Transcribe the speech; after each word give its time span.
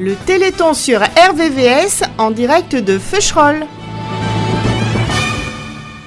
Le 0.00 0.16
Téléthon 0.16 0.72
sur 0.72 1.02
RVVS 1.02 2.04
en 2.16 2.30
direct 2.30 2.74
de 2.74 2.98
Feucherolles. 2.98 3.66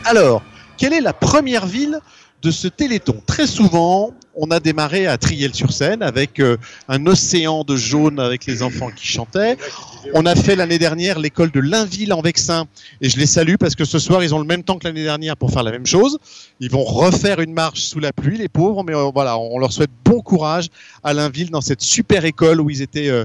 Alors, 0.03 0.41
quelle 0.77 0.93
est 0.93 0.99
la 0.99 1.13
première 1.13 1.67
ville 1.67 1.99
de 2.43 2.51
ce 2.51 2.67
Téléthon 2.67 3.21
Très 3.25 3.47
souvent, 3.47 4.11
on 4.35 4.51
a 4.51 4.59
démarré 4.59 5.07
à 5.07 5.17
Triel-sur-Seine 5.17 6.03
avec 6.03 6.39
euh, 6.39 6.57
un 6.89 7.05
océan 7.05 7.63
de 7.63 7.77
jaune 7.77 8.19
avec 8.19 8.45
les 8.45 8.63
enfants 8.63 8.89
qui 8.93 9.07
chantaient. 9.07 9.57
On 10.13 10.25
a 10.25 10.35
fait 10.35 10.57
l'année 10.57 10.77
dernière 10.77 11.19
l'école 11.19 11.51
de 11.51 11.61
Lainville 11.61 12.11
en 12.11 12.21
Vexin 12.21 12.65
et 12.99 13.09
je 13.09 13.17
les 13.17 13.27
salue 13.27 13.55
parce 13.57 13.75
que 13.75 13.85
ce 13.85 13.97
soir 13.97 14.23
ils 14.23 14.35
ont 14.35 14.39
le 14.39 14.45
même 14.45 14.63
temps 14.63 14.77
que 14.77 14.85
l'année 14.85 15.03
dernière 15.03 15.37
pour 15.37 15.51
faire 15.51 15.63
la 15.63 15.71
même 15.71 15.85
chose. 15.85 16.17
Ils 16.59 16.69
vont 16.69 16.83
refaire 16.83 17.39
une 17.39 17.53
marche 17.53 17.79
sous 17.79 17.99
la 17.99 18.11
pluie, 18.11 18.37
les 18.37 18.49
pauvres, 18.49 18.83
mais 18.83 18.93
euh, 18.93 19.09
voilà, 19.13 19.37
on 19.37 19.57
leur 19.57 19.71
souhaite 19.71 19.91
bon 20.03 20.19
courage 20.21 20.67
à 21.03 21.13
Lainville 21.13 21.49
dans 21.49 21.61
cette 21.61 21.81
super 21.81 22.25
école 22.25 22.59
où 22.59 22.69
ils 22.69 22.81
étaient 22.81 23.09
euh, 23.09 23.23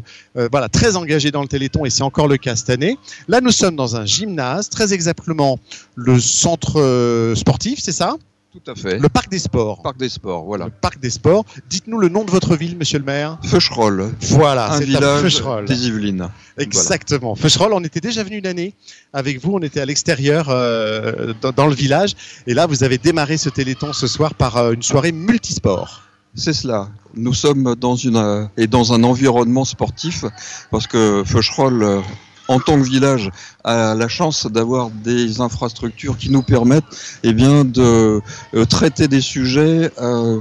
voilà 0.52 0.68
très 0.68 0.94
engagés 0.94 1.32
dans 1.32 1.42
le 1.42 1.48
Téléthon 1.48 1.84
et 1.84 1.90
c'est 1.90 2.04
encore 2.04 2.28
le 2.28 2.36
cas 2.36 2.54
cette 2.54 2.70
année. 2.70 2.96
Là, 3.26 3.40
nous 3.40 3.50
sommes 3.50 3.74
dans 3.74 3.96
un 3.96 4.06
gymnase, 4.06 4.68
très 4.68 4.92
exactement 4.92 5.58
le 5.96 6.20
centre 6.20 7.34
sportif, 7.34 7.80
c'est 7.82 7.92
ça? 7.92 8.16
Tout 8.50 8.70
à 8.70 8.74
fait. 8.74 8.98
Le 8.98 9.10
parc 9.10 9.28
des 9.30 9.38
sports. 9.38 9.82
Parc 9.82 9.98
des 9.98 10.08
Sports, 10.08 10.44
voilà. 10.44 10.64
Le 10.66 10.70
parc 10.70 10.98
des 11.00 11.10
sports. 11.10 11.44
Dites-nous 11.68 11.98
le 11.98 12.08
nom 12.08 12.24
de 12.24 12.30
votre 12.30 12.56
ville, 12.56 12.78
monsieur 12.78 12.98
le 12.98 13.04
maire. 13.04 13.38
Feucherolles, 13.44 14.10
Voilà, 14.22 14.72
un 14.72 14.80
village 14.80 15.42
des 15.66 15.86
Yvelines. 15.86 16.30
Exactement. 16.56 17.34
Feucherolles, 17.34 17.74
on 17.74 17.84
était 17.84 18.00
déjà 18.00 18.24
venu 18.24 18.38
une 18.38 18.46
année 18.46 18.72
avec 19.12 19.42
vous. 19.44 19.52
On 19.52 19.58
était 19.60 19.80
à 19.80 19.84
l'extérieur 19.84 20.46
euh, 20.48 21.34
dans, 21.42 21.52
dans 21.52 21.66
le 21.66 21.74
village. 21.74 22.14
Et 22.46 22.54
là, 22.54 22.66
vous 22.66 22.84
avez 22.84 22.96
démarré 22.96 23.36
ce 23.36 23.50
téléthon 23.50 23.92
ce 23.92 24.06
soir 24.06 24.34
par 24.34 24.56
euh, 24.56 24.72
une 24.72 24.82
soirée 24.82 25.12
multisport. 25.12 26.02
C'est 26.34 26.54
cela. 26.54 26.88
Nous 27.14 27.34
sommes 27.34 27.74
dans 27.74 27.96
une 27.96 28.16
euh, 28.16 28.46
et 28.56 28.66
dans 28.66 28.94
un 28.94 29.02
environnement 29.04 29.64
sportif 29.66 30.24
parce 30.70 30.86
que 30.86 31.22
Feucherolles, 31.26 32.02
en 32.48 32.58
tant 32.60 32.76
que 32.78 32.84
village, 32.84 33.30
a 33.64 33.94
la 33.94 34.08
chance 34.08 34.46
d'avoir 34.46 34.90
des 34.90 35.40
infrastructures 35.40 36.16
qui 36.16 36.30
nous 36.30 36.42
permettent, 36.42 36.84
eh 37.22 37.32
bien, 37.32 37.64
de 37.64 38.20
euh, 38.54 38.64
traiter 38.64 39.06
des 39.08 39.20
sujets. 39.20 39.90
euh, 40.00 40.38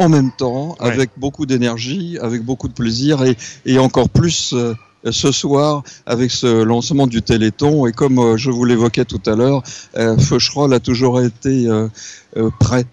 en 0.00 0.08
même 0.08 0.30
temps, 0.30 0.76
Ouais. 0.80 0.92
avec 0.92 1.10
beaucoup 1.16 1.44
d'énergie, 1.44 2.18
avec 2.22 2.44
beaucoup 2.44 2.68
de 2.68 2.72
plaisir 2.72 3.24
et, 3.24 3.36
et 3.66 3.80
encore 3.80 4.08
plus 4.08 4.52
euh, 4.52 4.74
ce 5.10 5.32
soir 5.32 5.82
avec 6.06 6.30
ce 6.30 6.62
lancement 6.62 7.08
du 7.08 7.20
Téléthon. 7.20 7.84
Et 7.88 7.92
comme 7.92 8.20
euh, 8.20 8.36
je 8.36 8.52
vous 8.52 8.64
l'évoquais 8.64 9.04
tout 9.04 9.20
à 9.26 9.34
l'heure, 9.34 9.60
euh, 9.96 10.16
Feucherolles 10.16 10.72
a 10.72 10.78
toujours 10.78 11.20
été 11.20 11.66
prête 12.60 12.86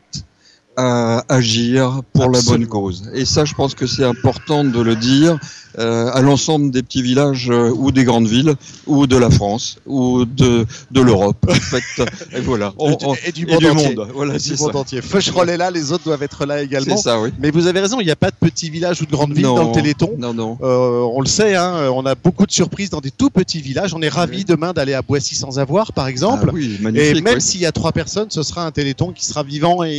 à 0.77 1.23
agir 1.29 2.01
pour 2.13 2.29
la 2.31 2.41
bonne 2.41 2.65
cause. 2.65 3.09
Et 3.13 3.25
ça, 3.25 3.45
je 3.45 3.53
pense 3.53 3.75
que 3.75 3.85
c'est 3.85 4.03
important 4.03 4.63
de 4.63 4.81
le 4.81 4.95
dire 4.95 5.37
à 5.77 6.21
l'ensemble 6.21 6.71
des 6.71 6.83
petits 6.83 7.01
villages 7.01 7.49
euh, 7.49 7.69
ou 7.75 7.91
des 7.91 8.03
grandes 8.03 8.27
villes 8.27 8.53
ou 8.87 9.07
de 9.07 9.17
la 9.17 9.29
France 9.29 9.77
ou 9.85 10.25
de, 10.25 10.65
de 10.91 11.01
l'Europe. 11.01 11.37
En 11.49 11.53
fait, 11.53 12.05
et 12.35 12.39
voilà. 12.41 12.73
On- 12.77 12.95
Et 13.25 13.31
du- 13.31 13.43
et 13.47 13.53
monde 13.53 13.65
entier. 13.65 13.95
monde. 13.95 14.07
Voilà, 14.13 14.37
Du 14.37 14.55
monde 14.59 14.75
entier. 14.75 15.01
Feucherolles 15.01 15.49
est 15.49 15.57
là, 15.57 15.71
les 15.71 15.91
autres 15.91 16.03
doivent 16.03 16.23
être 16.23 16.45
là 16.45 16.61
également. 16.61 16.97
Ça, 16.97 17.19
oui. 17.19 17.31
Mais 17.39 17.51
vous 17.51 17.67
avez 17.67 17.79
raison, 17.79 17.99
il 17.99 18.05
n'y 18.05 18.11
a 18.11 18.15
pas 18.15 18.31
de 18.31 18.35
petit 18.39 18.69
village 18.69 19.01
ou 19.01 19.05
de 19.05 19.11
grande 19.11 19.33
ville 19.33 19.43
Non, 19.45 19.55
dans 19.55 19.67
le 19.69 19.71
Téléthon. 19.73 20.11
Non, 20.17 20.33
non. 20.33 20.57
Euh, 20.61 21.01
on 21.13 21.21
le 21.21 21.27
sait, 21.27 21.55
hein, 21.55 21.89
on 21.93 22.05
a 22.05 22.15
beaucoup 22.15 22.45
de 22.45 22.51
surprises 22.51 22.89
dans 22.89 23.01
des 23.01 23.11
tout 23.11 23.29
petits 23.29 23.61
villages. 23.61 23.93
On 23.93 24.01
est 24.01 24.09
ravis 24.09 24.45
demain 24.45 24.73
d'aller 24.73 24.93
à 24.93 25.01
Boissy 25.01 25.35
sans 25.35 25.59
avoir, 25.59 25.91
par 25.93 26.07
exemple. 26.07 26.45
Ah 26.49 26.53
oui, 26.53 26.77
Et 26.95 27.21
même 27.21 27.35
oui. 27.35 27.41
s'il 27.41 27.61
y 27.61 27.65
a 27.65 27.71
trois 27.71 27.91
personnes, 27.91 28.27
ce 28.29 28.43
sera 28.43 28.65
un 28.65 28.71
téléthon 28.71 29.11
qui 29.11 29.25
sera 29.25 29.43
vivant 29.43 29.83
et- 29.83 29.97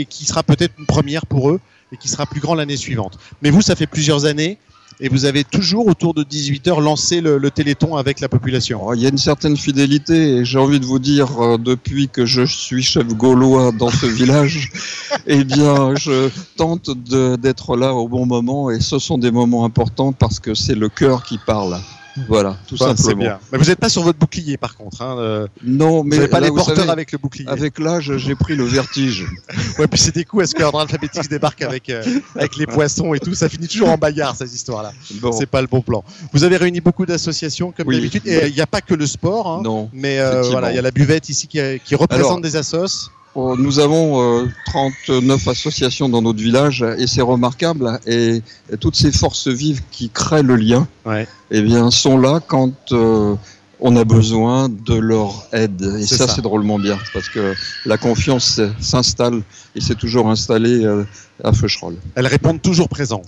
et 0.00 0.04
qui 0.04 0.24
sera 0.26 0.42
peut-être 0.42 0.74
une 0.78 0.86
première 0.86 1.26
pour 1.26 1.50
eux 1.50 1.60
et 1.92 1.96
qui 1.96 2.08
sera 2.08 2.26
plus 2.26 2.40
grand 2.40 2.54
l'année 2.54 2.76
suivante. 2.76 3.18
Mais 3.42 3.50
vous, 3.50 3.62
ça 3.62 3.74
fait 3.76 3.86
plusieurs 3.86 4.24
années 4.26 4.58
et 5.00 5.08
vous 5.08 5.24
avez 5.24 5.44
toujours 5.44 5.86
autour 5.86 6.14
de 6.14 6.24
18h 6.24 6.80
lancé 6.82 7.20
le, 7.20 7.38
le 7.38 7.50
téléthon 7.50 7.96
avec 7.96 8.20
la 8.20 8.28
population. 8.28 8.80
Oh, 8.84 8.94
Il 8.94 9.00
y 9.00 9.06
a 9.06 9.10
une 9.10 9.18
certaine 9.18 9.56
fidélité 9.56 10.36
et 10.36 10.44
j'ai 10.44 10.58
envie 10.58 10.80
de 10.80 10.84
vous 10.84 10.98
dire, 10.98 11.40
euh, 11.40 11.58
depuis 11.58 12.08
que 12.08 12.26
je 12.26 12.42
suis 12.42 12.82
chef 12.82 13.06
gaulois 13.08 13.72
dans 13.72 13.90
ce 13.90 14.06
village, 14.06 14.70
eh 15.26 15.44
bien, 15.44 15.94
je 15.94 16.30
tente 16.56 16.90
d'être 16.90 17.76
là 17.76 17.94
au 17.94 18.08
bon 18.08 18.26
moment 18.26 18.70
et 18.70 18.80
ce 18.80 18.98
sont 18.98 19.18
des 19.18 19.30
moments 19.30 19.64
importants 19.64 20.12
parce 20.12 20.40
que 20.40 20.54
c'est 20.54 20.74
le 20.74 20.88
cœur 20.88 21.22
qui 21.22 21.38
parle. 21.38 21.78
Voilà, 22.26 22.56
tout 22.66 22.76
c'est 22.76 22.84
simplement. 22.96 23.16
bien. 23.22 23.38
Mais 23.52 23.58
vous 23.58 23.64
n'êtes 23.66 23.78
pas 23.78 23.88
sur 23.88 24.02
votre 24.02 24.18
bouclier 24.18 24.56
par 24.56 24.74
contre. 24.76 25.02
Hein, 25.02 25.16
euh, 25.18 25.46
Non, 25.64 25.98
vous 25.98 26.04
mais 26.04 26.16
n'avez 26.16 26.28
pas 26.28 26.40
les 26.40 26.48
vous 26.48 26.56
porteurs 26.56 26.76
savez, 26.76 26.90
avec 26.90 27.12
le 27.12 27.18
bouclier. 27.18 27.46
avec 27.48 27.78
l'âge, 27.78 28.16
j'ai 28.16 28.34
pris 28.34 28.56
le 28.56 28.64
vertige. 28.64 29.26
Ouais, 29.78 29.86
puis 29.86 30.00
c'est 30.00 30.14
des 30.14 30.24
coups 30.24 30.42
à 30.42 30.46
ce 30.46 30.54
que 30.54 30.60
l'ordre 30.62 30.80
alphabétique 30.80 31.28
débarque 31.28 31.62
avec, 31.62 31.88
euh, 31.90 32.02
avec 32.34 32.56
les 32.56 32.66
poissons 32.66 33.14
et 33.14 33.20
tout? 33.20 33.34
Ça 33.34 33.48
finit 33.48 33.68
toujours 33.68 33.90
en 33.90 33.96
bagarre, 33.98 34.34
ces 34.34 34.52
histoires-là. 34.54 34.92
Bon, 35.20 35.30
C'est 35.30 35.46
pas 35.46 35.60
le 35.60 35.68
bon 35.68 35.80
plan. 35.82 36.02
Vous 36.32 36.42
avez 36.42 36.56
réuni 36.56 36.80
beaucoup 36.80 37.06
d'associations 37.06 37.70
comme 37.70 37.86
Oui. 37.86 37.96
d'habitude. 37.96 38.22
Et 38.26 38.48
il 38.48 38.54
n'y 38.54 38.60
a 38.60 38.66
pas 38.66 38.80
que 38.80 38.94
le 38.94 39.06
sport. 39.06 39.46
Hein, 39.48 39.60
non. 39.62 39.88
mais 39.92 40.18
euh, 40.18 40.42
voilà, 40.42 40.72
il 40.72 40.76
y 40.76 40.78
a 40.78 40.82
la 40.82 40.90
buvette 40.90 41.28
ici 41.28 41.46
qui, 41.46 41.60
qui 41.84 41.94
représente 41.94 42.26
Alors, 42.26 42.40
des 42.40 42.56
assos. 42.56 43.10
Oh, 43.40 43.56
Nous 43.56 43.78
avons 43.78 44.20
euh, 44.42 44.46
39 44.66 45.46
associations 45.46 46.08
dans 46.08 46.22
notre 46.22 46.40
village 46.40 46.84
et 46.98 47.06
c'est 47.06 47.22
remarquable. 47.22 48.00
Et, 48.04 48.42
toutes 48.80 48.96
ces 48.96 49.12
forces 49.12 49.46
vives 49.46 49.80
qui 49.92 50.10
créent 50.10 50.42
le 50.42 50.56
lien, 50.56 50.88
Ouais. 51.06 51.28
eh 51.52 51.62
bien, 51.62 51.92
sont 51.92 52.18
là 52.18 52.40
quand 52.44 52.72
euh, 52.90 53.36
on 53.78 53.94
a 53.94 54.02
besoin 54.02 54.68
de 54.68 54.94
leur 54.96 55.46
aide. 55.52 55.80
Et 56.00 56.06
ça, 56.06 56.26
ça. 56.26 56.34
c'est 56.34 56.42
drôlement 56.42 56.80
bien 56.80 56.98
parce 57.14 57.28
que 57.28 57.54
la 57.86 57.96
confiance 57.96 58.58
euh, 58.58 58.70
s'installe 58.80 59.42
et 59.76 59.80
c'est 59.80 59.94
toujours 59.94 60.28
installé 60.28 60.84
euh, 60.84 61.04
à 61.44 61.52
Feucherolles. 61.52 61.98
Elles 62.16 62.26
répondent 62.26 62.60
toujours 62.60 62.88
présent. 62.88 63.22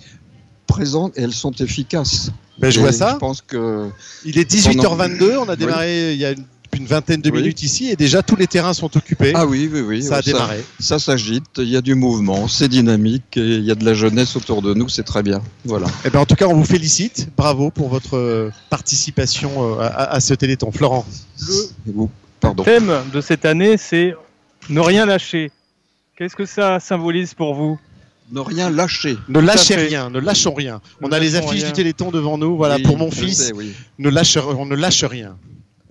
Présentes 0.67 1.17
et 1.17 1.23
elles 1.23 1.33
sont 1.35 1.53
efficaces. 1.53 2.31
Ben, 2.59 2.69
je 2.71 2.79
Et 2.79 2.83
vois 2.83 2.93
ça. 2.93 3.13
Je 3.13 3.19
pense 3.19 3.43
que 3.43 3.89
Il 4.25 4.39
est 4.39 4.51
18h22. 4.51 5.37
On 5.39 5.45
a 5.49 5.53
Oui. 5.53 5.57
démarré 5.57 6.15
il 6.15 6.19
y 6.19 6.25
a 6.25 6.35
une, 6.73 6.81
une 6.81 6.87
vingtaine 6.87 7.21
de 7.21 7.31
Oui. 7.31 7.39
minutes 7.43 7.63
ici 7.63 7.91
et 7.91 7.97
déjà 7.97 8.23
tous 8.23 8.37
les 8.37 8.47
terrains 8.47 8.73
sont 8.75 8.95
occupés. 8.97 9.33
ah 9.35 9.47
oui, 9.47 9.69
oui, 9.73 9.81
oui, 9.81 10.03
ça 10.03 10.17
a 10.17 10.23
démarré. 10.23 10.65
Ça 10.79 10.99
s'agite, 10.99 11.45
il 11.59 11.69
y 11.69 11.77
a 11.77 11.81
du 11.81 11.95
mouvement, 11.95 12.49
c'est 12.49 12.69
dynamique 12.69 13.37
et 13.37 13.57
il 13.57 13.65
y 13.65 13.71
a 13.71 13.75
de 13.75 13.85
la 13.85 13.95
jeunesse 13.95 14.37
autour 14.37 14.63
de 14.63 14.75
nous, 14.75 14.89
c'est 14.89 15.03
très 15.05 15.23
bien. 15.23 15.43
Voilà. 15.65 15.87
Eh 16.05 16.11
ben, 16.11 16.21
en 16.21 16.27
tout 16.27 16.35
cas, 16.37 16.47
on 16.47 16.55
vous 16.55 16.65
félicite. 16.65 17.29
Bravo 17.37 17.71
pour 17.71 17.89
votre 17.89 18.17
euh, 18.17 18.51
participation 18.71 19.75
euh, 19.79 19.81
à, 19.81 20.13
à 20.15 20.21
ce 20.21 20.35
téléthon. 20.35 20.71
Florent. 20.73 21.07
Et 21.89 21.93
vous, 21.93 22.11
pardon. 22.41 22.63
Le 22.67 22.73
thème 22.73 22.93
de 23.13 23.21
cette 23.21 23.45
année, 23.45 23.77
c'est 23.77 24.15
ne 24.69 24.81
rien 24.81 25.07
lâcher. 25.07 25.51
Qu'est-ce 26.17 26.37
que 26.37 26.45
ça 26.47 26.81
symbolise 26.81 27.35
pour 27.35 27.55
vous? 27.55 27.79
Ne 28.33 28.41
rien 28.41 28.71
lâcher. 28.71 29.17
Ne 29.29 29.41
lâchez 29.41 29.75
rien, 29.75 30.09
ne 30.11 30.21
lâchons 30.21 30.55
rien. 30.55 30.81
Ne 31.01 31.09
on 31.09 31.13
a 31.13 31.19
les 31.19 31.35
affiches 31.35 31.63
rien. 31.63 31.67
du 31.67 31.73
téléthon 31.73 32.11
devant 32.13 32.39
nous. 32.39 32.57
Voilà, 32.57 32.77
Oui, 32.77 32.83
pour 32.83 32.97
mon 32.99 33.11
fils, 33.11 33.47
sais, 33.47 33.53
oui. 33.55 33.73
ne 33.99 34.09
lâche, 34.09 34.37
on 34.37 34.67
ne 34.67 34.77
lâche 34.77 35.03
rien. 35.03 35.37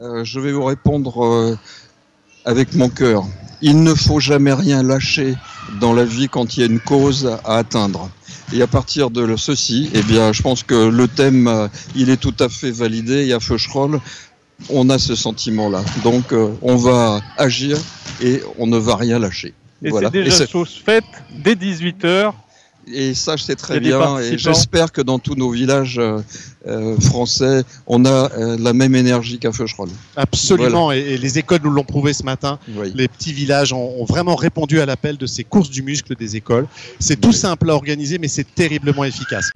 Euh, 0.01 0.23
je 0.23 0.39
vais 0.39 0.53
vous 0.53 0.63
répondre 0.63 1.25
euh, 1.25 1.57
avec 2.45 2.73
mon 2.73 2.87
cœur. 2.89 3.25
Il 3.61 3.83
ne 3.83 3.93
faut 3.93 4.21
jamais 4.21 4.53
rien 4.53 4.81
lâcher 4.81 5.35
dans 5.81 5.93
la 5.93 6.05
vie 6.05 6.29
quand 6.29 6.55
il 6.55 6.59
y 6.61 6.63
a 6.63 6.67
une 6.67 6.79
cause 6.79 7.37
à 7.43 7.57
atteindre. 7.57 8.09
Et 8.53 8.61
à 8.61 8.67
partir 8.67 9.09
de 9.09 9.35
ceci, 9.35 9.89
eh 9.93 10.01
bien, 10.01 10.31
je 10.31 10.41
pense 10.41 10.63
que 10.63 10.88
le 10.89 11.07
thème, 11.09 11.47
euh, 11.47 11.67
il 11.95 12.09
est 12.09 12.17
tout 12.17 12.33
à 12.39 12.47
fait 12.47 12.71
validé. 12.71 13.27
Et 13.27 13.33
à 13.33 13.41
Feucherolles, 13.41 13.99
on 14.69 14.89
a 14.89 14.97
ce 14.97 15.15
sentiment-là. 15.15 15.83
Donc, 16.03 16.31
euh, 16.31 16.53
on 16.61 16.77
va 16.77 17.19
agir 17.38 17.77
et 18.21 18.41
on 18.57 18.67
ne 18.67 18.77
va 18.77 18.95
rien 18.95 19.19
lâcher. 19.19 19.53
Et 19.83 19.89
Voilà. 19.89 20.09
c'est 20.13 20.23
déjà 20.23 20.47
chose 20.47 20.81
faite 20.83 21.03
dès 21.43 21.55
18h. 21.55 22.33
Et 22.91 23.13
ça, 23.13 23.35
Il 23.35 23.51
y 23.51 23.55
très 23.55 23.79
bien. 23.79 24.19
Et 24.19 24.38
j'espère 24.38 24.91
que 24.91 25.01
dans 25.01 25.19
tous 25.19 25.35
nos 25.35 25.51
villages 25.51 25.97
euh, 26.00 26.19
euh, 26.67 27.00
français, 27.00 27.63
on 27.88 28.05
a 28.05 28.31
euh, 28.31 28.57
la 28.59 28.73
même 28.73 28.95
énergie 28.95 29.38
qu'à 29.39 29.51
Feucherolles. 29.51 29.89
Absolument. 30.16 30.91
Et, 30.91 31.00
et 31.00 31.17
les 31.17 31.38
écoles 31.38 31.61
nous 31.63 31.69
l'ont 31.72 31.83
prouvé 31.83 32.13
ce 32.13 32.23
matin. 32.23 32.59
Oui. 32.75 32.91
Les 32.95 33.07
petits 33.07 33.33
villages 33.33 33.73
ont, 33.73 34.01
ont 34.01 34.05
vraiment 34.05 34.35
répondu 34.35 34.79
à 34.81 34.85
l'appel 34.85 35.17
de 35.17 35.25
ces 35.25 35.44
courses 35.44 35.69
du 35.69 35.83
muscle 35.83 36.16
des 36.16 36.35
écoles. 36.35 36.67
C'est 37.00 37.19
tout 37.19 37.29
Oui. 37.29 37.35
simple 37.35 37.69
à 37.69 37.75
organiser, 37.75 38.17
mais 38.17 38.27
c'est 38.27 38.55
terriblement 38.55 39.03
efficace. 39.03 39.51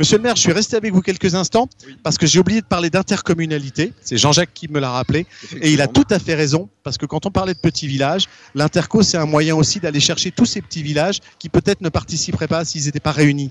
Monsieur 0.00 0.16
le 0.16 0.22
maire, 0.22 0.34
je 0.34 0.40
suis 0.40 0.52
resté 0.52 0.76
avec 0.76 0.94
vous 0.94 1.02
quelques 1.02 1.34
instants 1.34 1.68
Oui. 1.86 1.94
parce 2.02 2.16
que 2.16 2.26
j'ai 2.26 2.38
oublié 2.38 2.62
de 2.62 2.66
parler 2.66 2.88
d'intercommunalité. 2.88 3.92
C'est 4.00 4.16
Jean-Jacques 4.16 4.54
qui 4.54 4.66
me 4.66 4.80
l'a 4.80 4.88
rappelé. 4.88 5.26
Et 5.60 5.72
il 5.72 5.82
a 5.82 5.88
tout 5.88 6.06
à 6.08 6.18
fait 6.18 6.34
raison, 6.34 6.70
parce 6.82 6.96
que 6.96 7.04
quand 7.04 7.26
on 7.26 7.30
parlait 7.30 7.52
de 7.52 7.58
petits 7.58 7.86
villages, 7.86 8.24
l'interco, 8.54 9.02
c'est 9.02 9.18
un 9.18 9.26
moyen 9.26 9.54
aussi 9.56 9.78
d'aller 9.78 10.00
chercher 10.00 10.30
tous 10.30 10.46
ces 10.46 10.62
petits 10.62 10.82
villages 10.82 11.18
qui 11.38 11.50
peut-être 11.50 11.82
ne 11.82 11.90
participeraient 11.90 12.48
pas 12.48 12.64
s'ils 12.64 12.86
n'étaient 12.86 12.98
pas 12.98 13.12
réunis. 13.12 13.50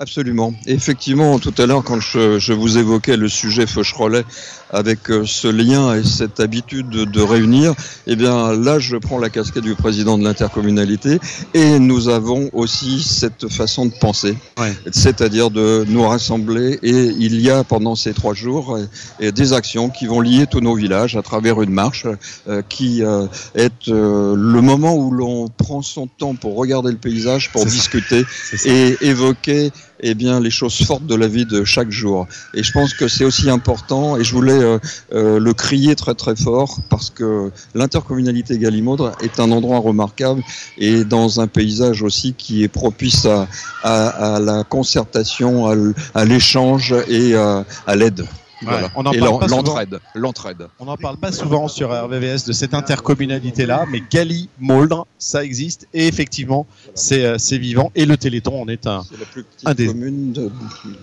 Absolument. 0.00 0.54
Effectivement, 0.66 1.40
tout 1.40 1.54
à 1.58 1.66
l'heure, 1.66 1.82
quand 1.82 1.98
je, 1.98 2.38
je, 2.38 2.52
vous 2.52 2.78
évoquais 2.78 3.16
le 3.16 3.28
sujet 3.28 3.66
Feucherolais 3.66 4.24
avec 4.70 5.10
euh, 5.10 5.24
ce 5.26 5.48
lien 5.48 5.92
et 5.94 6.04
cette 6.04 6.38
habitude 6.38 6.88
de, 6.88 7.04
de, 7.04 7.20
réunir, 7.20 7.74
eh 8.06 8.14
bien 8.14 8.52
là, 8.54 8.78
je 8.78 8.96
prends 8.96 9.18
la 9.18 9.28
casquette 9.28 9.64
du 9.64 9.74
président 9.74 10.16
de 10.16 10.22
l'intercommunalité 10.22 11.18
et 11.52 11.80
nous 11.80 12.08
avons 12.08 12.48
aussi 12.52 13.02
cette 13.02 13.48
façon 13.48 13.86
de 13.86 13.92
penser, 13.92 14.36
Ouais. 14.56 14.72
c'est-à-dire 14.92 15.50
de 15.50 15.84
nous 15.88 16.06
rassembler 16.06 16.78
et 16.84 17.06
il 17.18 17.40
y 17.40 17.50
a 17.50 17.64
pendant 17.64 17.96
ces 17.96 18.14
trois 18.14 18.34
jours 18.34 18.78
et, 19.18 19.32
des 19.32 19.52
actions 19.52 19.90
qui 19.90 20.06
vont 20.06 20.20
lier 20.20 20.46
tous 20.46 20.60
nos 20.60 20.76
villages 20.76 21.16
à 21.16 21.22
travers 21.22 21.60
une 21.60 21.72
marche 21.72 22.06
euh, 22.46 22.62
qui 22.68 23.02
euh, 23.02 23.26
est 23.56 23.88
euh, 23.88 24.36
le 24.36 24.60
moment 24.60 24.94
où 24.94 25.10
l'on 25.10 25.48
prend 25.48 25.82
son 25.82 26.06
temps 26.06 26.36
pour 26.36 26.56
regarder 26.56 26.92
le 26.92 26.98
paysage, 26.98 27.50
pour 27.50 27.64
discuter 27.66 28.24
et 28.64 28.96
évoquer 29.00 29.72
eh 30.00 30.14
bien 30.14 30.40
les 30.40 30.50
choses 30.50 30.84
fortes 30.84 31.06
de 31.06 31.14
la 31.14 31.28
vie 31.28 31.46
de 31.46 31.64
chaque 31.64 31.90
jour. 31.90 32.26
Et 32.54 32.62
je 32.62 32.72
pense 32.72 32.94
que 32.94 33.08
c'est 33.08 33.24
aussi 33.24 33.50
important 33.50 34.16
et 34.16 34.24
je 34.24 34.32
voulais 34.32 34.52
euh, 34.52 34.78
euh, 35.12 35.38
le 35.38 35.54
crier 35.54 35.94
très 35.96 36.14
très 36.14 36.36
fort 36.36 36.78
parce 36.88 37.10
que 37.10 37.50
l'intercommunalité 37.74 38.58
Gallimaude 38.58 39.12
est 39.22 39.40
un 39.40 39.50
endroit 39.50 39.78
remarquable 39.78 40.42
et 40.76 41.04
dans 41.04 41.40
un 41.40 41.46
paysage 41.46 42.02
aussi 42.02 42.34
qui 42.34 42.62
est 42.62 42.68
propice 42.68 43.24
à, 43.26 43.48
à, 43.82 44.36
à 44.36 44.40
la 44.40 44.64
concertation, 44.64 45.66
à 46.14 46.24
l'échange 46.24 46.94
et 47.08 47.34
à, 47.34 47.64
à 47.86 47.96
l'aide. 47.96 48.26
Voilà. 48.62 48.90
on 48.96 49.06
en 49.06 49.12
et 49.12 49.18
parle 49.18 49.30
l'en- 49.30 49.38
pas 49.38 49.48
souvent. 49.48 49.62
l'entraide. 49.62 50.00
L'entraide. 50.14 50.68
On 50.80 50.86
n'en 50.86 50.96
parle 50.96 51.16
pas 51.16 51.32
souvent 51.32 51.68
sur 51.68 51.90
RVVS 51.90 52.44
de 52.46 52.52
cette 52.52 52.74
intercommunalité-là, 52.74 53.84
mais 53.90 54.02
Gali, 54.10 54.48
Moldre, 54.58 55.06
ça 55.18 55.44
existe 55.44 55.86
et 55.94 56.06
effectivement, 56.06 56.66
c'est 56.94 57.24
euh, 57.24 57.36
c'est 57.38 57.58
vivant. 57.58 57.90
Et 57.94 58.04
le 58.06 58.16
Téléthon 58.16 58.60
en 58.62 58.68
est 58.68 58.86
un. 58.86 59.02
C'est 59.08 59.18
la 59.18 59.26
plus 59.26 59.44
petite 59.44 59.68
Un 59.68 59.74
des- 59.74 59.86
commune 59.86 60.32
de, 60.32 60.50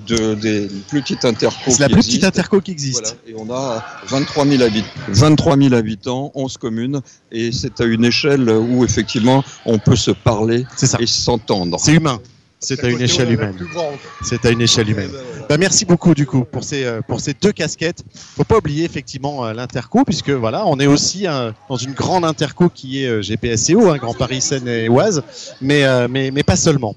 de- 0.07 0.33
des 0.35 0.67
plus 0.89 1.01
petites 1.01 1.25
intercos. 1.25 1.73
C'est 1.73 1.79
la 1.79 1.87
qui 1.87 1.93
plus 1.93 2.01
petite 2.01 2.13
existent. 2.15 2.27
interco 2.27 2.61
qui 2.61 2.71
existe. 2.71 3.17
Voilà. 3.25 3.39
Et 3.39 3.49
on 3.49 3.53
a 3.53 3.83
23 4.07 4.45
000, 4.45 4.61
habitants, 4.63 4.87
23 5.07 5.57
000 5.57 5.73
habitants, 5.73 6.31
11 6.35 6.57
communes, 6.57 7.01
et 7.31 7.51
c'est 7.51 7.79
à 7.81 7.85
une 7.85 8.05
échelle 8.05 8.49
où 8.49 8.83
effectivement 8.83 9.43
on 9.65 9.79
peut 9.79 9.95
se 9.95 10.11
parler 10.11 10.65
et 10.99 11.05
s'entendre. 11.07 11.77
C'est 11.79 11.93
humain. 11.93 12.19
C'est 12.65 12.83
à 12.83 12.89
une 12.89 13.01
échelle 13.01 13.31
humaine. 13.31 13.55
C'est 14.23 14.43
à 14.45 14.49
une 14.49 14.61
échelle 14.61 14.89
humaine. 14.89 15.11
Bah, 15.47 15.57
merci 15.57 15.85
beaucoup 15.85 16.15
du 16.15 16.25
coup 16.25 16.43
pour 16.43 16.63
ces 16.63 16.83
euh, 16.83 17.01
pour 17.07 17.19
ces 17.19 17.33
deux 17.33 17.51
casquettes. 17.51 18.03
Faut 18.35 18.43
pas 18.43 18.57
oublier 18.57 18.83
effectivement 18.85 19.45
euh, 19.45 19.53
l'interco 19.53 20.03
puisque 20.03 20.31
voilà, 20.31 20.65
on 20.65 20.79
est 20.79 20.87
aussi 20.87 21.27
euh, 21.27 21.51
dans 21.69 21.75
une 21.75 21.93
grande 21.93 22.25
interco 22.25 22.69
qui 22.69 23.03
est 23.03 23.21
GPSCO, 23.21 23.89
un 23.91 23.97
Grand 23.97 24.15
Paris 24.15 24.41
Seine 24.41 24.67
et 24.67 24.89
Oise, 24.89 25.21
mais 25.61 25.83
euh, 25.85 26.07
mais 26.09 26.31
mais 26.31 26.41
pas 26.43 26.55
seulement. 26.55 26.95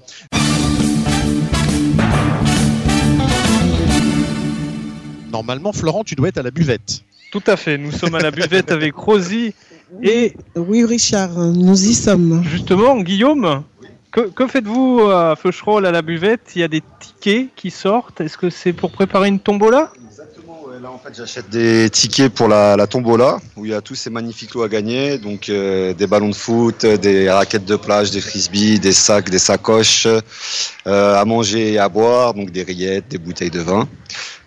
Normalement, 5.31 5.71
Florent, 5.73 6.03
tu 6.03 6.15
dois 6.15 6.29
être 6.29 6.39
à 6.39 6.43
la 6.43 6.51
buvette. 6.51 7.03
Tout 7.31 7.43
à 7.45 7.55
fait. 7.55 7.77
Nous 7.77 7.91
sommes 7.91 8.15
à 8.15 8.19
la 8.19 8.31
buvette 8.31 8.71
avec 8.71 8.95
Rosie 8.95 9.53
et 10.01 10.33
Oui, 10.55 10.83
Richard, 10.83 11.31
nous 11.37 11.89
y 11.89 11.93
sommes. 11.93 12.43
justement 12.43 12.99
Guillaume. 13.01 13.63
Que, 14.11 14.21
que 14.21 14.47
faites-vous 14.47 15.01
à 15.11 15.35
Feucherolles 15.35 15.85
à 15.85 15.91
la 15.91 16.01
buvette? 16.01 16.51
Il 16.55 16.61
y 16.61 16.63
a 16.63 16.67
des 16.67 16.81
tickets 16.99 17.49
qui 17.55 17.69
sortent. 17.69 18.21
Est-ce 18.21 18.39
que 18.39 18.49
c'est 18.49 18.73
pour 18.73 18.91
préparer 18.91 19.27
une 19.27 19.39
tombola? 19.39 19.91
Exactement, 20.09 20.63
ouais. 20.67 20.79
là 20.81 20.89
en 20.89 20.97
fait 20.97 21.13
j'achète 21.15 21.47
des 21.49 21.91
tickets 21.91 22.33
pour 22.33 22.47
la, 22.47 22.75
la 22.75 22.87
tombola 22.87 23.37
où 23.55 23.65
il 23.65 23.71
y 23.71 23.73
a 23.75 23.81
tous 23.81 23.93
ces 23.93 24.09
magnifiques 24.09 24.55
lots 24.55 24.63
à 24.63 24.67
gagner, 24.67 25.19
donc 25.19 25.49
euh, 25.49 25.93
des 25.93 26.07
ballons 26.07 26.29
de 26.29 26.35
foot, 26.35 26.87
des 26.87 27.29
raquettes 27.29 27.65
de 27.65 27.75
plage, 27.75 28.09
des 28.09 28.19
frisbees, 28.19 28.79
des 28.79 28.93
sacs, 28.93 29.29
des 29.29 29.37
sacoches, 29.37 30.07
euh, 30.07 31.15
à 31.15 31.23
manger 31.25 31.73
et 31.73 31.77
à 31.77 31.87
boire, 31.87 32.33
donc 32.33 32.49
des 32.49 32.63
rillettes, 32.63 33.09
des 33.09 33.19
bouteilles 33.19 33.51
de 33.51 33.61
vin. 33.61 33.87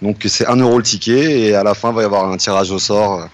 Donc 0.02 0.16
c'est 0.26 0.46
1 0.46 0.56
euro 0.56 0.76
le 0.78 0.82
ticket 0.82 1.40
et 1.40 1.54
à 1.54 1.62
la 1.62 1.74
fin 1.74 1.90
il 1.90 1.94
va 1.94 2.02
y 2.02 2.04
avoir 2.04 2.28
un 2.28 2.36
tirage 2.36 2.72
au 2.72 2.80
sort 2.80 3.28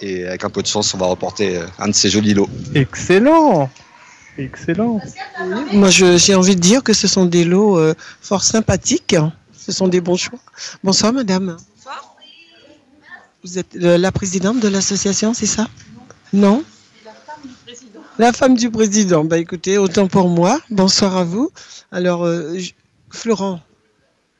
et 0.00 0.26
avec 0.26 0.44
un 0.44 0.50
peu 0.50 0.62
de 0.62 0.68
chance 0.68 0.94
on 0.94 0.98
va 0.98 1.06
remporter 1.06 1.56
euh, 1.56 1.66
un 1.80 1.88
de 1.88 1.94
ces 1.94 2.08
jolis 2.08 2.34
lots. 2.34 2.48
Excellent 2.76 3.68
Excellent 4.38 5.00
Moi, 5.72 5.88
j'ai 5.90 6.34
envie 6.34 6.56
de 6.56 6.60
dire 6.60 6.82
que 6.82 6.92
ce 6.92 7.06
sont 7.08 7.24
des 7.26 7.44
lots 7.44 7.78
euh, 7.78 7.94
fort 8.20 8.42
sympathiques. 8.42 9.16
Ce 9.56 9.72
sont 9.72 9.88
des 9.88 10.00
bons 10.00 10.16
choix. 10.16 10.38
Bonsoir, 10.84 11.12
madame. 11.12 11.56
Vous 13.42 13.58
êtes 13.58 13.76
euh, 13.76 13.96
la 13.96 14.12
présidente 14.12 14.60
de 14.60 14.68
l'association, 14.68 15.32
c'est 15.34 15.46
ça? 15.46 15.68
Non? 16.32 16.64
La 18.18 18.32
femme 18.32 18.54
du 18.56 18.70
président. 18.70 19.24
Bah 19.24 19.38
écoutez, 19.38 19.78
autant 19.78 20.06
pour 20.08 20.28
moi. 20.28 20.58
Bonsoir 20.70 21.16
à 21.16 21.24
vous. 21.24 21.50
Alors, 21.92 22.24
euh, 22.24 22.58
je- 22.58 22.72
Florent, 23.10 23.60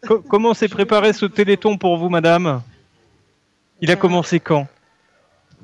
Co- 0.06 0.22
Comment 0.28 0.54
s'est 0.54 0.68
préparé 0.68 1.12
ce 1.12 1.26
téléthon 1.26 1.78
pour 1.78 1.96
vous, 1.98 2.08
madame? 2.08 2.62
Il 3.80 3.90
a 3.90 3.96
commencé 3.96 4.40
quand? 4.40 4.66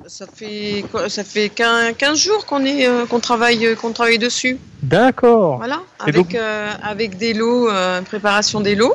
Ça 0.07 0.27
fait 0.27 0.85
Ça 1.09 1.25
fait 1.25 1.49
15 1.49 1.95
15 1.97 2.19
jours 2.19 2.47
qu'on 2.47 2.65
est 2.65 2.87
euh, 2.87 3.07
qu'on 3.07 3.21
travaille 3.21 3.67
euh, 3.67 3.75
qu'on 3.77 3.93
travaille 3.93 4.19
dessus. 4.19 4.59
D'accord. 4.83 5.59
Voilà, 5.59 5.81
avec 6.01 6.15
donc- 6.15 6.35
euh, 6.35 6.71
avec 6.83 7.17
des 7.19 7.35
lots, 7.35 7.69
euh, 7.71 8.03
préparation 8.03 8.61
des 8.61 8.75
lots. 8.75 8.95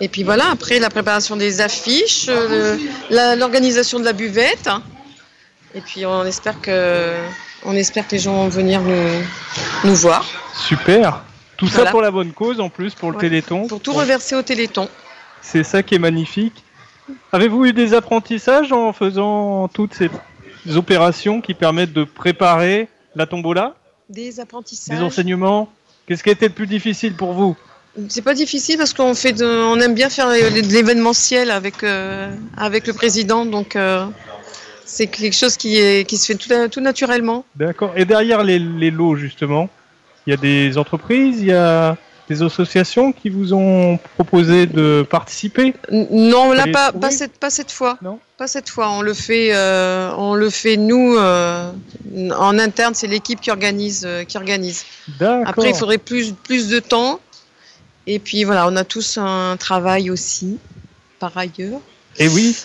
Et 0.00 0.08
puis 0.08 0.22
voilà, 0.24 0.50
après 0.50 0.78
la 0.80 0.90
préparation 0.90 1.36
des 1.36 1.60
affiches, 1.60 2.26
euh, 2.28 2.76
l'organisation 3.36 3.98
de 4.00 4.04
la 4.04 4.12
buvette. 4.12 4.68
Et 5.74 5.80
puis 5.80 6.06
on 6.06 6.24
espère 6.24 6.60
que 6.60 7.12
on 7.64 7.72
espère 7.74 8.06
que 8.06 8.12
les 8.12 8.18
gens 8.20 8.34
vont 8.34 8.48
venir 8.48 8.80
nous 8.80 9.22
nous 9.84 9.94
voir 9.96 10.24
Super. 10.54 11.22
Tout 11.56 11.68
ça 11.68 11.86
pour 11.86 12.00
la 12.02 12.10
bonne 12.10 12.32
cause, 12.32 12.60
en 12.60 12.68
plus, 12.68 12.94
pour 12.94 13.10
le 13.10 13.16
Ouais. 13.16 13.20
téléthon. 13.20 13.66
pour 13.68 13.80
tout 13.80 13.92
reverser 13.92 14.34
au 14.34 14.42
Téléthon. 14.42 14.88
C'est 15.40 15.62
ça 15.62 15.82
qui 15.84 15.94
est 15.94 15.98
magnifique. 16.00 16.64
Avez-vous 17.32 17.66
eu 17.66 17.72
des 17.72 17.94
apprentissages 17.94 18.72
en 18.72 18.92
faisant 18.92 19.68
toutes 19.68 19.94
ces 19.94 20.08
opérations 20.76 21.40
qui 21.40 21.54
permettent 21.54 21.92
de 21.92 22.04
préparer 22.04 22.88
la 23.14 23.26
tombola? 23.26 23.74
Des 24.08 24.24
Des 24.30 24.40
apprentissages. 24.40 25.00
enseignements? 25.02 25.70
Qu'est-ce 26.06 26.22
qui 26.22 26.28
a 26.30 26.32
été 26.32 26.48
le 26.48 26.54
plus 26.54 26.66
difficile 26.66 27.14
pour 27.14 27.32
vous? 27.32 27.56
C'est 28.08 28.22
pas 28.22 28.34
difficile 28.34 28.76
parce 28.76 28.92
qu'on 28.92 29.14
fait 29.14 29.32
de, 29.32 29.46
on 29.46 29.78
aime 29.80 29.94
bien 29.94 30.10
faire 30.10 30.28
de 30.28 30.72
l'événementiel 30.72 31.50
avec 31.50 31.84
euh, 31.84 32.34
avec 32.56 32.86
le 32.88 32.92
président, 32.92 33.46
donc 33.46 33.76
euh, 33.76 34.04
c'est 34.84 35.06
quelque 35.06 35.36
chose 35.36 35.56
qui 35.56 35.76
est 35.78 36.04
qui 36.06 36.16
se 36.16 36.26
fait 36.26 36.34
tout, 36.34 36.50
tout 36.70 36.80
naturellement. 36.80 37.44
D'accord. 37.54 37.92
Et 37.96 38.04
derrière 38.04 38.42
les, 38.42 38.58
les 38.58 38.90
lots, 38.90 39.14
justement, 39.14 39.70
il 40.26 40.30
y 40.30 40.34
a 40.34 40.36
des 40.36 40.76
entreprises, 40.76 41.40
il 41.40 41.46
y 41.46 41.52
a 41.52 41.96
des 42.28 42.42
associations 42.42 43.12
qui 43.12 43.28
vous 43.28 43.52
ont 43.52 43.98
proposé 44.14 44.66
de 44.66 45.06
participer 45.08 45.74
Non, 45.90 46.52
là 46.52 46.64
pas 46.72 46.92
pas 46.92 47.10
cette 47.10 47.38
pas 47.38 47.50
cette 47.50 47.70
fois. 47.70 47.98
Non 48.02 48.18
Pas 48.38 48.46
cette 48.46 48.68
fois. 48.68 48.90
On 48.90 49.02
le 49.02 49.14
fait 49.14 49.54
euh, 49.54 50.10
on 50.16 50.34
le 50.34 50.50
fait 50.50 50.76
nous 50.76 51.16
euh, 51.16 51.70
en 52.36 52.58
interne. 52.58 52.94
C'est 52.94 53.06
l'équipe 53.06 53.40
qui 53.40 53.50
organise 53.50 54.04
euh, 54.06 54.24
qui 54.24 54.36
organise. 54.36 54.84
D'accord. 55.18 55.48
Après, 55.48 55.70
il 55.70 55.76
faudrait 55.76 55.98
plus 55.98 56.32
plus 56.32 56.68
de 56.68 56.80
temps. 56.80 57.20
Et 58.06 58.18
puis 58.18 58.44
voilà, 58.44 58.66
on 58.68 58.76
a 58.76 58.84
tous 58.84 59.18
un 59.18 59.56
travail 59.58 60.10
aussi 60.10 60.58
par 61.18 61.36
ailleurs. 61.36 61.80
Et 62.18 62.28
oui, 62.28 62.56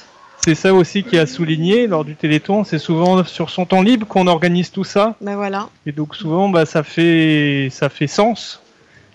c'est 0.43 0.55
ça 0.55 0.73
aussi 0.73 1.03
qui 1.03 1.17
a 1.17 1.25
souligné 1.25 1.87
lors 1.87 2.05
du 2.05 2.15
Téléthon. 2.15 2.63
C'est 2.63 2.79
souvent 2.79 3.23
sur 3.23 3.49
son 3.49 3.65
temps 3.65 3.81
libre 3.81 4.07
qu'on 4.07 4.27
organise 4.27 4.71
tout 4.71 4.83
ça. 4.83 5.15
Ben 5.21 5.35
voilà. 5.35 5.69
Et 5.85 5.91
donc 5.91 6.15
souvent, 6.15 6.49
bah, 6.49 6.65
ça 6.65 6.83
fait 6.83 7.69
ça 7.71 7.89
fait 7.89 8.07
sens 8.07 8.61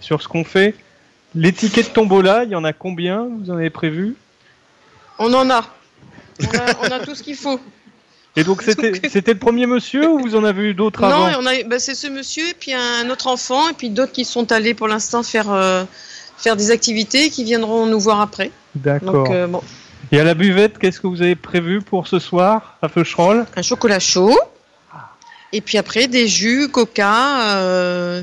sur 0.05 0.23
ce 0.23 0.29
qu'on 0.29 0.45
fait. 0.45 0.75
Les 1.35 1.53
tickets 1.53 1.89
de 1.89 1.93
tombola, 1.93 2.45
il 2.45 2.51
y 2.51 2.55
en 2.55 2.63
a 2.63 2.73
combien 2.73 3.27
Vous 3.41 3.51
en 3.51 3.57
avez 3.57 3.71
prévu? 3.71 4.15
On 5.19 5.33
en 5.35 5.51
a. 5.51 5.65
On 6.41 6.59
a, 6.59 6.89
on 6.89 6.93
a 6.93 6.99
tout 6.99 7.15
ce 7.15 7.23
qu'il 7.23 7.37
faut. 7.37 7.61
Et 8.35 8.43
donc 8.43 8.63
c'était 8.63 9.09
c'était 9.09 9.35
le 9.35 9.39
premier 9.39 9.67
monsieur 9.67 10.11
ou 10.11 10.19
vous 10.19 10.35
en 10.35 10.43
avez 10.43 10.71
eu 10.71 10.75
d'autres 10.75 11.01
Non, 11.03 11.27
avant? 11.27 11.39
on 11.41 11.47
a, 11.47 11.63
bah, 11.63 11.79
c'est 11.79 11.95
ce 11.95 12.09
monsieur 12.09 12.49
et 12.49 12.55
puis 12.55 12.73
un 12.75 13.09
autre 13.09 13.29
enfant 13.29 13.69
et 13.69 13.73
puis 13.73 13.89
d'autres 13.89 14.11
qui 14.11 14.25
sont 14.25 14.51
allés 14.51 14.75
pour 14.75 14.89
l'instant 14.89 15.23
faire 15.23 15.53
euh, 15.53 15.85
faire 16.37 16.57
des 16.57 16.73
activités 16.73 17.27
et 17.27 17.31
qui 17.31 17.45
viendront 17.45 17.87
nous 17.87 18.01
voir 18.01 18.21
après. 18.21 18.51
D'accord. 18.75 19.29
Euh, 19.31 19.47
bon, 19.47 19.63
Et 20.11 20.19
à 20.19 20.25
la 20.25 20.35
buvette, 20.35 20.79
qu'est-ce 20.81 20.99
que 20.99 21.07
vous 21.07 21.23
avez 21.23 21.37
prévu 21.37 21.81
pour 21.81 22.09
ce 22.09 22.19
soir 22.19 22.77
à 22.83 22.89
Feucherolles? 22.89 23.47
Un 23.55 23.63
chocolat 23.63 24.01
chaud 24.01 24.37
et 25.53 25.61
puis 25.61 25.79
après 25.79 26.09
des 26.09 26.27
jus, 26.27 26.69
coca 26.69 27.53
euh, 27.59 28.23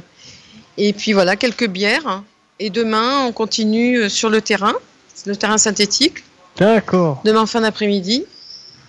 et 0.88 0.94
puis 0.94 1.14
voilà 1.14 1.36
quelques 1.36 1.68
bières. 1.68 2.24
Et 2.60 2.70
demain, 2.70 3.26
on 3.26 3.32
continue 3.32 3.98
euh, 4.02 4.10
sur 4.10 4.30
le 4.30 4.42
terrain, 4.42 4.74
le 5.26 5.36
terrain 5.36 5.58
synthétique. 5.58 6.24
D'accord. 6.58 7.22
Demain 7.26 7.46
fin 7.46 7.62
d'après-midi, 7.62 8.26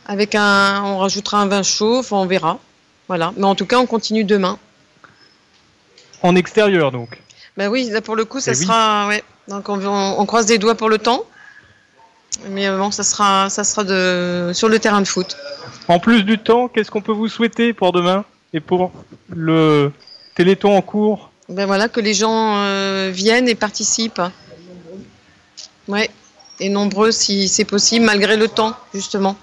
avec 0.06 0.34
un, 0.34 0.82
on 0.84 0.98
rajoutera 0.98 1.38
un 1.38 1.46
vin 1.46 1.62
chaud. 1.62 1.98
Enfin, 2.00 2.16
on 2.16 2.26
verra. 2.26 2.58
Voilà. 3.08 3.32
Mais 3.36 3.44
en 3.44 3.54
tout 3.54 3.66
cas, 3.66 3.78
on 3.78 3.86
continue 3.86 4.24
demain. 4.24 4.58
En 6.22 6.36
extérieur 6.36 6.92
donc. 6.92 7.20
Bah 7.56 7.68
oui, 7.68 7.88
là 7.90 8.00
pour 8.00 8.16
le 8.16 8.24
coup, 8.24 8.40
ça 8.40 8.52
Eh 8.54 8.58
oui. 8.58 8.64
sera. 8.64 9.08
Ouais. 9.08 9.22
Donc 9.48 9.68
on, 9.68 9.80
on- 9.84 10.20
on 10.20 10.26
croise 10.26 10.46
des 10.46 10.58
doigts 10.58 10.74
pour 10.76 10.88
le 10.88 10.98
temps. 10.98 11.24
Mais 12.48 12.66
euh, 12.68 12.78
bon, 12.78 12.90
ça 12.90 13.02
sera, 13.02 13.50
ça 13.50 13.64
sera 13.64 13.84
de, 13.84 14.52
sur 14.54 14.68
le 14.68 14.78
terrain 14.78 15.00
de 15.02 15.08
foot. 15.08 15.36
En 15.88 15.98
plus 15.98 16.22
du 16.24 16.38
temps, 16.38 16.68
qu'est-ce 16.68 16.90
qu'on 16.90 17.02
peut 17.02 17.12
vous 17.12 17.28
souhaiter 17.28 17.72
pour 17.72 17.92
demain 17.92 18.24
et 18.54 18.60
pour 18.60 18.92
le 19.28 19.92
Téléthon 20.34 20.76
en 20.76 20.82
cours 20.82 21.30
ben 21.52 21.66
voilà, 21.66 21.88
que 21.88 22.00
les 22.00 22.14
gens 22.14 22.56
euh, 22.56 23.10
viennent 23.12 23.48
et 23.48 23.54
participent. 23.54 24.22
Ouais, 25.88 26.10
et 26.60 26.68
nombreux 26.68 27.10
si 27.12 27.48
c'est 27.48 27.64
possible, 27.64 28.04
malgré 28.06 28.36
le 28.36 28.48
temps, 28.48 28.76
justement. 28.94 29.36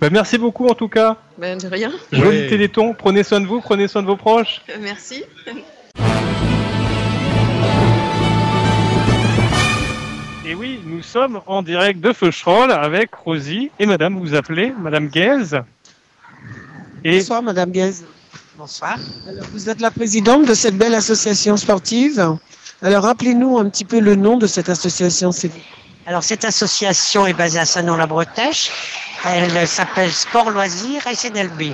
Bah, 0.00 0.08
merci 0.10 0.38
beaucoup 0.38 0.66
en 0.68 0.74
tout 0.74 0.88
cas. 0.88 1.16
Ben 1.38 1.58
de 1.58 1.66
rien. 1.66 1.92
Joli 2.12 2.42
Ouais. 2.42 2.48
téléthon. 2.48 2.94
Prenez 2.94 3.22
soin 3.24 3.40
de 3.40 3.46
vous, 3.46 3.60
prenez 3.60 3.88
soin 3.88 4.02
de 4.02 4.06
vos 4.06 4.16
proches. 4.16 4.62
Merci. 4.80 5.24
Et 10.46 10.54
oui, 10.54 10.80
nous 10.84 11.02
sommes 11.02 11.40
en 11.46 11.62
direct 11.62 12.00
de 12.00 12.12
Feucherolles 12.12 12.70
avec 12.72 13.14
Rosie 13.14 13.70
et 13.78 13.86
Madame, 13.86 14.14
vous 14.14 14.20
vous 14.20 14.34
appelez 14.34 14.72
Madame 14.80 15.08
Guez. 15.08 15.60
Et 17.04 17.18
Bonsoir, 17.18 17.42
Madame 17.42 17.70
Guez. 17.70 17.92
Bonsoir. 18.58 18.96
Alors, 19.28 19.44
vous 19.52 19.68
êtes 19.68 19.80
la 19.80 19.92
présidente 19.92 20.44
de 20.44 20.52
cette 20.52 20.76
belle 20.76 20.96
association 20.96 21.56
sportive. 21.56 22.36
Alors, 22.82 23.04
rappelez-nous 23.04 23.56
un 23.56 23.70
petit 23.70 23.84
peu 23.84 24.00
le 24.00 24.16
nom 24.16 24.36
de 24.36 24.48
cette 24.48 24.68
association, 24.68 25.30
s'il 25.30 25.50
vous 25.50 25.58
plaît. 25.58 25.64
Alors, 26.06 26.24
cette 26.24 26.44
association 26.44 27.24
est 27.28 27.34
basée 27.34 27.60
à 27.60 27.64
Sanon-la-Bretèche. 27.64 28.72
Elle 29.24 29.68
s'appelle 29.68 30.10
Sport 30.10 30.50
Loisirs 30.50 31.02
SNLB. 31.02 31.72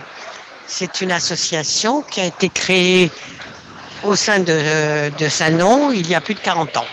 C'est 0.67 1.01
une 1.01 1.13
association 1.13 2.03
qui 2.03 2.21
a 2.21 2.27
été 2.27 2.51
créée 2.51 3.11
au 4.03 4.15
sein 4.15 4.41
de, 4.41 5.09
de 5.19 5.29
Sanon 5.31 5.91
il 5.91 6.07
y 6.07 6.15
a 6.15 6.21
plus 6.21 6.35
de 6.35 6.41
40 6.41 6.77
ans. 6.77 6.85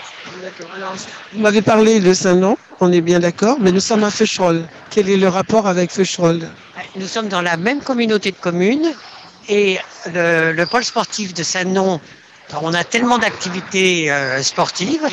Vous 1.33 1.41
m'avez 1.41 1.61
parlé 1.61 1.99
de 1.99 2.13
Saint-Nom, 2.13 2.57
on 2.79 2.93
est 2.93 3.01
bien 3.01 3.19
d'accord, 3.19 3.57
mais 3.59 3.73
nous 3.73 3.81
sommes 3.81 4.05
à 4.05 4.11
Feucherolles. 4.11 4.65
Quel 4.89 5.09
est 5.09 5.17
le 5.17 5.27
rapport 5.27 5.67
avec 5.67 5.91
Feucherolles? 5.91 6.47
Nous 6.95 7.07
sommes 7.07 7.27
dans 7.27 7.41
la 7.41 7.57
même 7.57 7.81
communauté 7.81 8.31
de 8.31 8.37
communes 8.37 8.93
et 9.47 9.79
le, 10.13 10.51
le 10.51 10.65
pôle 10.65 10.83
sportif 10.83 11.33
de 11.33 11.43
Sanon, 11.43 11.99
on 12.61 12.73
a 12.73 12.83
tellement 12.83 13.17
d'activités 13.17 14.11
euh, 14.11 14.41
sportives 14.43 15.07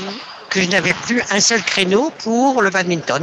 que 0.50 0.62
je 0.62 0.68
n'avais 0.68 0.94
plus 0.94 1.23
un 1.30 1.40
seul 1.40 1.62
créneau 1.62 2.11
pour 2.18 2.62
le 2.62 2.70
badminton. 2.70 3.23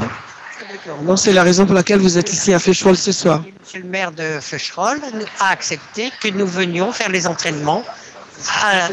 Donc, 1.03 1.19
c'est 1.19 1.33
la 1.33 1.43
raison 1.43 1.65
pour 1.65 1.75
laquelle 1.75 1.99
vous 1.99 2.17
êtes 2.17 2.31
ici 2.31 2.53
à 2.53 2.59
Feucherolles 2.59 2.97
ce 2.97 3.11
soir. 3.11 3.43
Monsieur 3.61 3.81
le 3.81 3.87
maire 3.87 4.11
de 4.11 4.39
Feucherolles 4.41 5.01
a 5.39 5.49
accepté 5.49 6.11
que 6.21 6.29
nous 6.29 6.47
venions 6.47 6.91
faire 6.91 7.09
les 7.09 7.27
entraînements 7.27 7.83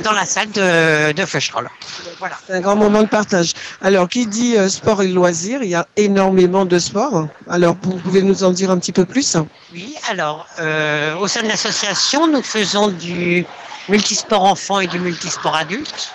dans 0.03 0.13
la 0.13 0.25
salle 0.27 0.51
de, 0.53 1.13
de 1.13 1.25
Feucherolles. 1.27 1.71
Voilà. 2.19 2.37
C'est 2.47 2.55
un 2.55 2.61
grand 2.61 2.77
moment 2.77 3.03
de 3.03 3.09
partage. 3.09 3.53
Alors, 3.81 4.09
qui 4.09 4.27
dit 4.27 4.57
euh, 4.57 4.69
sport 4.69 5.03
et 5.03 5.09
loisirs, 5.09 5.63
il 5.63 5.71
y 5.71 5.75
a 5.75 5.87
énormément 5.97 6.65
de 6.65 6.79
sports. 6.79 7.29
Alors, 7.49 7.77
vous 7.83 7.99
pouvez 7.99 8.23
nous 8.23 8.45
en 8.45 8.51
dire 8.51 8.71
un 8.71 8.79
petit 8.79 8.93
peu 8.93 9.05
plus? 9.05 9.37
Oui, 9.73 9.95
alors, 10.09 10.47
euh, 10.59 11.17
au 11.17 11.29
sein 11.29 11.43
de 11.43 11.49
l'association, 11.49 12.27
nous 12.27 12.43
faisons 12.43 12.89
du 12.89 13.45
multisport 13.89 14.45
enfant 14.45 14.81
et 14.81 14.87
du 14.87 14.99
multisport 14.99 15.57
adulte, 15.57 16.13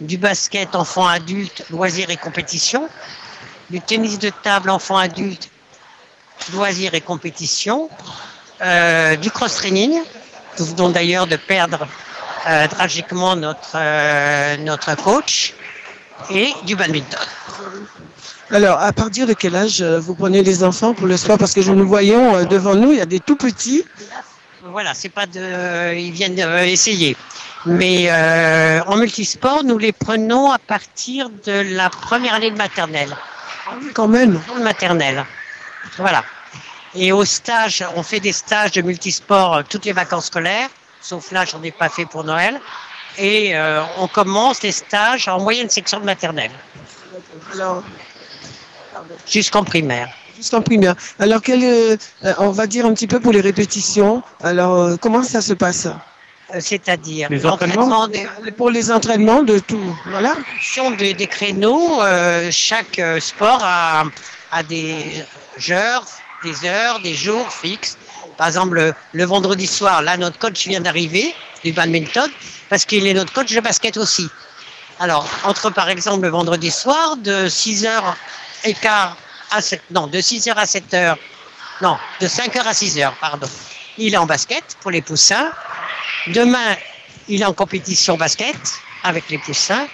du 0.00 0.18
basket 0.18 0.74
enfant 0.74 1.06
adulte, 1.06 1.64
loisirs 1.70 2.10
et 2.10 2.16
compétition, 2.16 2.88
du 3.70 3.80
tennis 3.80 4.18
de 4.18 4.30
table 4.42 4.70
enfant 4.70 4.96
adulte, 4.96 5.50
loisirs 6.52 6.94
et 6.94 7.00
compétition, 7.00 7.88
euh, 8.62 9.16
du 9.16 9.30
cross-training. 9.30 10.00
Nous 10.58 10.66
venons 10.66 10.90
d'ailleurs 10.90 11.26
de 11.26 11.36
perdre 11.36 11.86
euh, 12.48 12.68
tragiquement 12.68 13.36
notre, 13.36 13.72
euh, 13.74 14.56
notre 14.58 14.94
coach 14.96 15.54
et 16.30 16.52
du 16.64 16.76
badminton. 16.76 17.20
Alors, 18.50 18.80
à 18.80 18.92
partir 18.92 19.26
de 19.26 19.32
quel 19.32 19.54
âge 19.54 19.80
euh, 19.80 20.00
vous 20.00 20.14
prenez 20.14 20.42
les 20.42 20.64
enfants 20.64 20.92
pour 20.92 21.06
le 21.06 21.16
sport? 21.16 21.38
Parce 21.38 21.52
que 21.52 21.60
nous 21.60 21.86
voyons 21.86 22.34
euh, 22.34 22.44
devant 22.44 22.74
nous, 22.74 22.90
il 22.92 22.98
y 22.98 23.00
a 23.00 23.06
des 23.06 23.20
tout 23.20 23.36
petits. 23.36 23.84
Voilà, 24.64 24.92
c'est 24.92 25.08
pas 25.08 25.26
de, 25.26 25.94
ils 25.94 26.10
viennent 26.12 26.38
essayer. 26.66 27.16
Mais 27.66 28.06
euh, 28.10 28.82
en 28.86 28.96
multisport, 28.96 29.64
nous 29.64 29.78
les 29.78 29.92
prenons 29.92 30.50
à 30.50 30.58
partir 30.58 31.30
de 31.44 31.76
la 31.76 31.90
première 31.90 32.34
année 32.34 32.50
de 32.50 32.56
maternelle. 32.56 33.14
Quand 33.94 34.08
même. 34.08 34.40
De 34.56 34.62
maternelle. 34.62 35.24
Voilà. 35.98 36.24
Et 36.94 37.12
au 37.12 37.24
stage, 37.24 37.84
on 37.94 38.02
fait 38.02 38.20
des 38.20 38.32
stages 38.32 38.72
de 38.72 38.82
multisport 38.82 39.62
toutes 39.68 39.84
les 39.84 39.92
vacances 39.92 40.26
scolaires, 40.26 40.68
sauf 41.00 41.30
là, 41.32 41.44
j'en 41.44 41.62
ai 41.62 41.70
pas 41.70 41.88
fait 41.88 42.06
pour 42.06 42.24
Noël. 42.24 42.60
Et 43.18 43.56
euh, 43.56 43.82
on 43.98 44.06
commence 44.06 44.62
les 44.62 44.72
stages 44.72 45.26
en 45.28 45.40
moyenne 45.40 45.68
section 45.68 45.98
de 46.00 46.04
maternelle, 46.04 46.52
Alors, 47.52 47.82
jusqu'en 49.26 49.64
primaire. 49.64 50.08
jusqu'en 50.36 50.62
primaire. 50.62 50.94
Alors, 51.18 51.42
quel, 51.42 51.62
euh, 51.64 51.96
on 52.38 52.50
va 52.50 52.66
dire 52.66 52.86
un 52.86 52.94
petit 52.94 53.06
peu 53.08 53.18
pour 53.20 53.32
les 53.32 53.40
répétitions. 53.40 54.22
Alors, 54.42 54.74
euh, 54.76 54.96
comment 54.96 55.22
ça 55.22 55.40
se 55.42 55.52
passe? 55.54 55.88
C'est-à-dire 56.58 57.28
Les 57.30 57.46
entraînements 57.46 57.86
l'entraînement 57.88 58.08
des- 58.44 58.50
Pour 58.52 58.70
les 58.70 58.90
entraînements 58.90 59.42
de 59.42 59.58
tout. 59.60 59.96
Voilà. 60.06 60.34
fonction 60.34 60.90
des, 60.92 61.14
des 61.14 61.26
créneaux, 61.28 62.02
euh, 62.02 62.48
chaque 62.50 63.00
sport 63.20 63.60
a, 63.62 64.04
a 64.50 64.62
des 64.64 65.24
heures, 65.70 66.04
des 66.44 66.64
heures, 66.64 67.00
des 67.00 67.14
jours 67.14 67.50
fixes. 67.52 67.96
Par 68.36 68.46
exemple, 68.46 68.94
le, 69.12 69.24
vendredi 69.24 69.66
soir, 69.66 70.02
là, 70.02 70.16
notre 70.16 70.38
coach 70.38 70.66
vient 70.66 70.80
d'arriver 70.80 71.34
du 71.64 71.72
badminton 71.72 72.30
parce 72.68 72.84
qu'il 72.84 73.06
est 73.06 73.14
notre 73.14 73.32
coach 73.32 73.52
de 73.52 73.60
basket 73.60 73.96
aussi. 73.96 74.28
Alors, 74.98 75.26
entre 75.44 75.70
par 75.70 75.88
exemple 75.88 76.22
le 76.22 76.28
vendredi 76.28 76.70
soir 76.70 77.16
de 77.16 77.48
6h 77.48 78.02
et 78.64 78.74
quart 78.74 79.16
à 79.50 79.60
7, 79.60 79.82
non, 79.90 80.06
de 80.06 80.18
6h 80.18 80.52
à 80.52 80.64
7h, 80.64 81.16
non, 81.80 81.96
de 82.20 82.26
5h 82.26 82.60
à 82.60 82.72
6h, 82.72 83.12
pardon. 83.20 83.48
Il 83.98 84.14
est 84.14 84.18
en 84.18 84.26
basket 84.26 84.76
pour 84.80 84.90
les 84.90 85.02
poussins. 85.02 85.50
Demain, 86.28 86.76
il 87.28 87.42
est 87.42 87.46
en 87.46 87.54
compétition 87.54 88.16
basket 88.16 88.56
avec 89.02 89.28
les 89.30 89.38
poussins. 89.38 89.86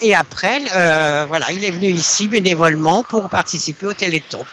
Et 0.00 0.14
après, 0.14 0.62
euh, 0.74 1.26
voilà, 1.28 1.50
il 1.52 1.64
est 1.64 1.70
venu 1.70 1.88
ici 1.88 2.26
bénévolement 2.26 3.02
pour 3.04 3.28
participer 3.28 3.86
au 3.86 3.92
Téléthon. 3.92 4.44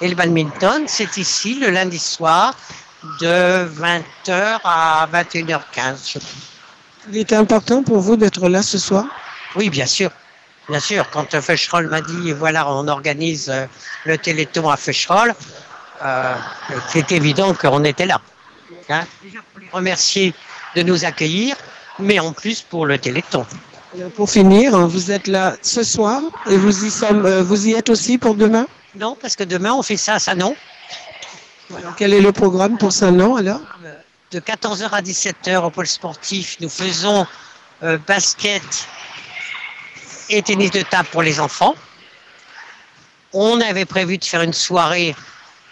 Et 0.00 0.08
le 0.08 0.14
badminton, 0.14 0.84
c'est 0.86 1.16
ici 1.16 1.58
le 1.58 1.70
lundi 1.70 1.98
soir 1.98 2.54
de 3.20 3.66
20h 3.68 4.60
à 4.64 5.08
21h15. 5.12 6.12
je 6.12 6.18
crois. 6.18 6.30
Il 7.10 7.18
était 7.18 7.36
important 7.36 7.82
pour 7.82 8.00
vous 8.00 8.16
d'être 8.16 8.48
là 8.48 8.62
ce 8.62 8.78
soir? 8.78 9.06
Oui, 9.54 9.70
bien 9.70 9.86
sûr. 9.86 10.10
Bien 10.68 10.80
sûr, 10.80 11.08
quand 11.10 11.34
euh, 11.34 11.40
Feucherolles 11.40 11.88
m'a 11.88 12.00
dit, 12.00 12.32
voilà, 12.32 12.68
on 12.68 12.88
organise 12.88 13.48
euh, 13.48 13.66
le 14.04 14.18
Téléthon 14.18 14.68
à 14.68 14.76
Feucherolles, 14.76 15.34
euh, 16.02 16.34
c'est 16.88 17.12
évident 17.12 17.54
qu'on 17.54 17.84
était 17.84 18.06
là. 18.06 18.20
Hein? 18.88 19.04
Déjà 19.22 19.38
pour 19.52 19.60
les 19.60 19.68
remercier 19.72 20.34
de 20.74 20.82
nous 20.82 21.04
accueillir, 21.04 21.56
mais 22.00 22.18
en 22.18 22.32
plus 22.32 22.62
pour 22.62 22.84
le 22.84 22.98
Téléthon. 22.98 23.46
Pour 24.16 24.28
finir, 24.28 24.74
hein, 24.74 24.86
vous 24.88 25.12
êtes 25.12 25.28
là 25.28 25.54
ce 25.62 25.84
soir 25.84 26.20
et 26.50 26.56
vous 26.56 26.84
y, 26.84 26.90
sommes, 26.90 27.40
vous 27.42 27.68
y 27.68 27.72
êtes 27.72 27.88
aussi 27.88 28.18
pour 28.18 28.34
demain? 28.34 28.66
Non, 28.98 29.16
parce 29.20 29.36
que 29.36 29.44
demain, 29.44 29.72
on 29.74 29.82
fait 29.82 29.96
ça 29.96 30.14
à 30.14 30.18
Sanon. 30.18 30.56
Alors, 31.76 31.94
quel 31.96 32.14
est 32.14 32.20
le 32.20 32.32
programme 32.32 32.78
pour 32.78 32.92
Saint-Nom 32.92 33.36
alors? 33.36 33.60
De 34.30 34.40
14h 34.40 34.88
à 34.90 35.02
17h 35.02 35.64
au 35.64 35.70
pôle 35.70 35.86
sportif, 35.86 36.56
nous 36.60 36.68
faisons 36.68 37.26
euh, 37.82 37.98
basket 38.06 38.62
et 40.30 40.42
tennis 40.42 40.70
de 40.70 40.82
table 40.82 41.08
pour 41.12 41.22
les 41.22 41.40
enfants. 41.40 41.74
On 43.32 43.60
avait 43.60 43.84
prévu 43.84 44.18
de 44.18 44.24
faire 44.24 44.42
une 44.42 44.52
soirée 44.52 45.14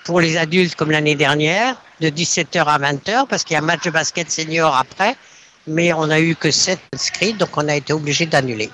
pour 0.05 0.21
les 0.21 0.37
adultes 0.37 0.75
comme 0.75 0.91
l'année 0.91 1.15
dernière, 1.15 1.77
de 2.01 2.09
17h 2.09 2.65
à 2.65 2.79
20h, 2.79 3.27
parce 3.27 3.43
qu'il 3.43 3.55
y 3.55 3.57
a 3.57 3.61
un 3.61 3.65
match 3.65 3.83
de 3.85 3.91
basket 3.91 4.31
senior 4.31 4.77
après, 4.77 5.17
mais 5.67 5.93
on 5.93 6.09
n'a 6.09 6.21
eu 6.21 6.37
que 6.37 6.51
7 6.51 6.79
inscrits, 6.93 7.33
donc 7.33 7.57
on 7.57 7.67
a 7.69 7.75
été 7.75 7.93
obligé 7.93 8.27
d'annuler. 8.27 8.71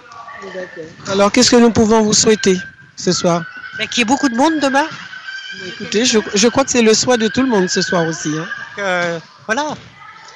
Alors, 1.09 1.31
qu'est-ce 1.31 1.51
que 1.51 1.57
nous 1.57 1.71
pouvons 1.71 2.03
vous 2.03 2.15
souhaiter 2.15 2.57
ce 2.97 3.13
soir? 3.13 3.43
Mais 3.81 3.87
qu'il 3.87 4.01
y 4.01 4.03
ait 4.03 4.05
beaucoup 4.05 4.29
de 4.29 4.37
monde 4.37 4.61
demain. 4.61 4.87
Écoutez, 5.67 6.05
je, 6.05 6.19
je 6.35 6.49
crois 6.49 6.65
que 6.65 6.71
c'est 6.71 6.83
le 6.83 6.93
souhait 6.93 7.17
de 7.17 7.29
tout 7.29 7.41
le 7.41 7.49
monde 7.49 7.69
ce 7.71 7.81
soir 7.81 8.07
aussi. 8.07 8.29
hein. 8.39 8.47
Euh, 8.79 9.19
voilà, 9.47 9.75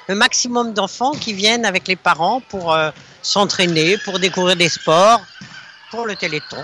le 0.09 0.15
maximum 0.15 0.73
d'enfants 0.73 1.13
qui 1.13 1.35
viennent 1.35 1.67
avec 1.67 1.87
les 1.87 1.95
parents 1.95 2.41
pour 2.41 2.73
euh, 2.73 2.91
s'entraîner, 3.21 3.99
pour 3.99 4.19
découvrir 4.19 4.57
des 4.57 4.71
sports, 4.71 5.21
pour 5.91 6.07
le 6.07 6.17
téléthon. 6.17 6.57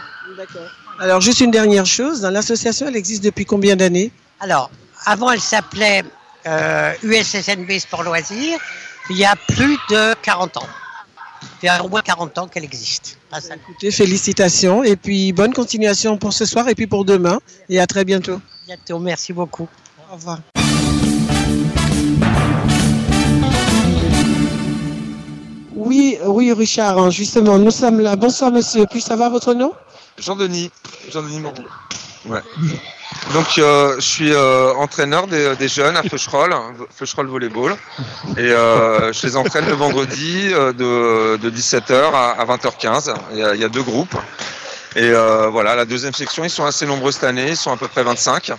Alors, 0.99 1.21
juste 1.21 1.41
une 1.41 1.51
dernière 1.51 1.85
chose. 1.85 2.23
L'association, 2.23 2.89
elle 2.89 2.97
existe 2.97 3.23
depuis 3.25 3.45
combien 3.45 3.77
d'années? 3.77 4.11
Alors, 4.41 4.71
avant, 5.05 5.31
elle 5.31 5.41
s'appelait 5.41 6.03
euh, 6.47 6.95
USSNB 7.03 7.79
Sport 7.79 8.05
Loisirs. 8.05 8.59
Il 9.11 9.19
y 9.19 9.27
a 9.27 9.37
plus 9.37 9.77
de 9.91 10.15
40 10.23 10.57
ans. 10.57 10.69
Il 11.63 11.67
y 11.67 11.69
a 11.69 11.83
au 11.85 11.89
moins 11.89 12.03
40 12.03 12.37
ans 12.39 12.47
qu'elle 12.49 12.65
existe. 12.65 13.19
Ah, 13.33 13.41
ça- 13.41 13.55
Écoutez, 13.57 13.91
félicitations 13.91 14.83
et 14.83 14.97
puis 14.97 15.33
bonne 15.33 15.53
continuation 15.53 16.17
pour 16.19 16.33
ce 16.33 16.45
soir 16.45 16.69
et 16.69 16.75
puis 16.75 16.87
pour 16.87 17.05
demain. 17.05 17.39
Et 17.69 17.81
à 17.81 17.87
très 17.87 18.05
bientôt. 18.05 18.41
bientôt. 18.67 18.99
Merci 18.99 19.33
beaucoup. 19.33 19.69
Au 20.11 20.15
revoir. 20.15 20.41
Oui, 25.75 26.19
oui, 26.27 26.53
Richard, 26.53 26.99
hein, 26.99 27.11
justement, 27.11 27.59
nous 27.59 27.71
sommes 27.71 28.01
là. 28.01 28.17
Bonsoir, 28.17 28.51
monsieur. 28.51 28.87
Puis 28.91 29.01
ça 29.01 29.17
va 29.17 29.29
votre 29.29 29.55
nom? 29.55 29.73
Jean-Denis, 30.19 30.71
Jean-Denis 31.11 31.41
Moreau. 31.41 31.55
Ouais. 32.27 32.41
Donc, 33.33 33.59
euh, 33.59 33.95
je 33.97 34.01
suis 34.07 34.33
euh, 34.33 34.73
entraîneur 34.75 35.27
des, 35.27 35.55
des 35.57 35.69
jeunes 35.69 35.97
à 35.97 36.03
Feucherolles, 36.03 36.55
Feucherolles 36.97 37.29
Volleyball. 37.29 37.77
Et 38.37 38.41
euh, 38.41 39.13
je 39.13 39.27
les 39.27 39.37
entraîne 39.37 39.67
le 39.67 39.75
vendredi 39.75 40.51
euh, 40.53 40.73
de, 40.73 41.37
de 41.37 41.51
17h 41.51 42.13
à, 42.15 42.31
à 42.41 42.45
20h15. 42.45 43.15
Il 43.33 43.39
y, 43.39 43.65
a, 43.65 43.69
deux 43.69 43.83
groupes. 43.83 44.17
Et 44.97 45.03
euh, 45.05 45.49
voilà, 45.49 45.75
la 45.77 45.85
deuxième 45.85 46.15
section, 46.15 46.45
ils 46.45 46.51
sont 46.51 46.65
assez 46.65 46.87
nombreux 46.87 47.13
cette 47.13 47.25
année. 47.25 47.51
Ils 47.51 47.57
sont 47.57 47.73
à 47.73 47.77
peu 47.77 47.89
près 47.89 48.03
25. 48.03 48.53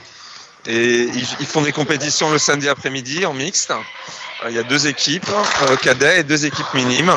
Et 0.68 1.02
ils, 1.02 1.28
ils 1.40 1.46
font 1.46 1.62
des 1.62 1.72
compétitions 1.72 2.30
le 2.32 2.38
samedi 2.38 2.70
après-midi 2.70 3.26
en 3.26 3.34
mixte. 3.34 3.72
Euh, 3.72 4.50
Il 4.50 4.56
y 4.56 4.60
a 4.60 4.64
deux 4.64 4.88
équipes, 4.88 5.28
euh, 5.70 5.76
cadets 5.78 6.20
et 6.20 6.24
deux 6.24 6.46
équipes 6.46 6.74
minimes. 6.74 7.14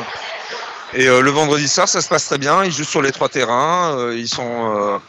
Et 0.95 1.09
euh, 1.09 1.21
le 1.21 1.31
vendredi 1.31 1.69
soir, 1.69 1.89
ça 1.89 2.01
se 2.01 2.09
passe 2.09 2.27
très 2.27 2.39
bien. 2.39 2.65
Ils 2.65 2.73
jouent 2.73 2.85
sur 2.85 3.03
les 3.03 3.13
trois 3.13 3.29
terrains. 3.29 3.97
euh, 3.99 4.17
ils 4.17 4.29
sont, 4.29 5.01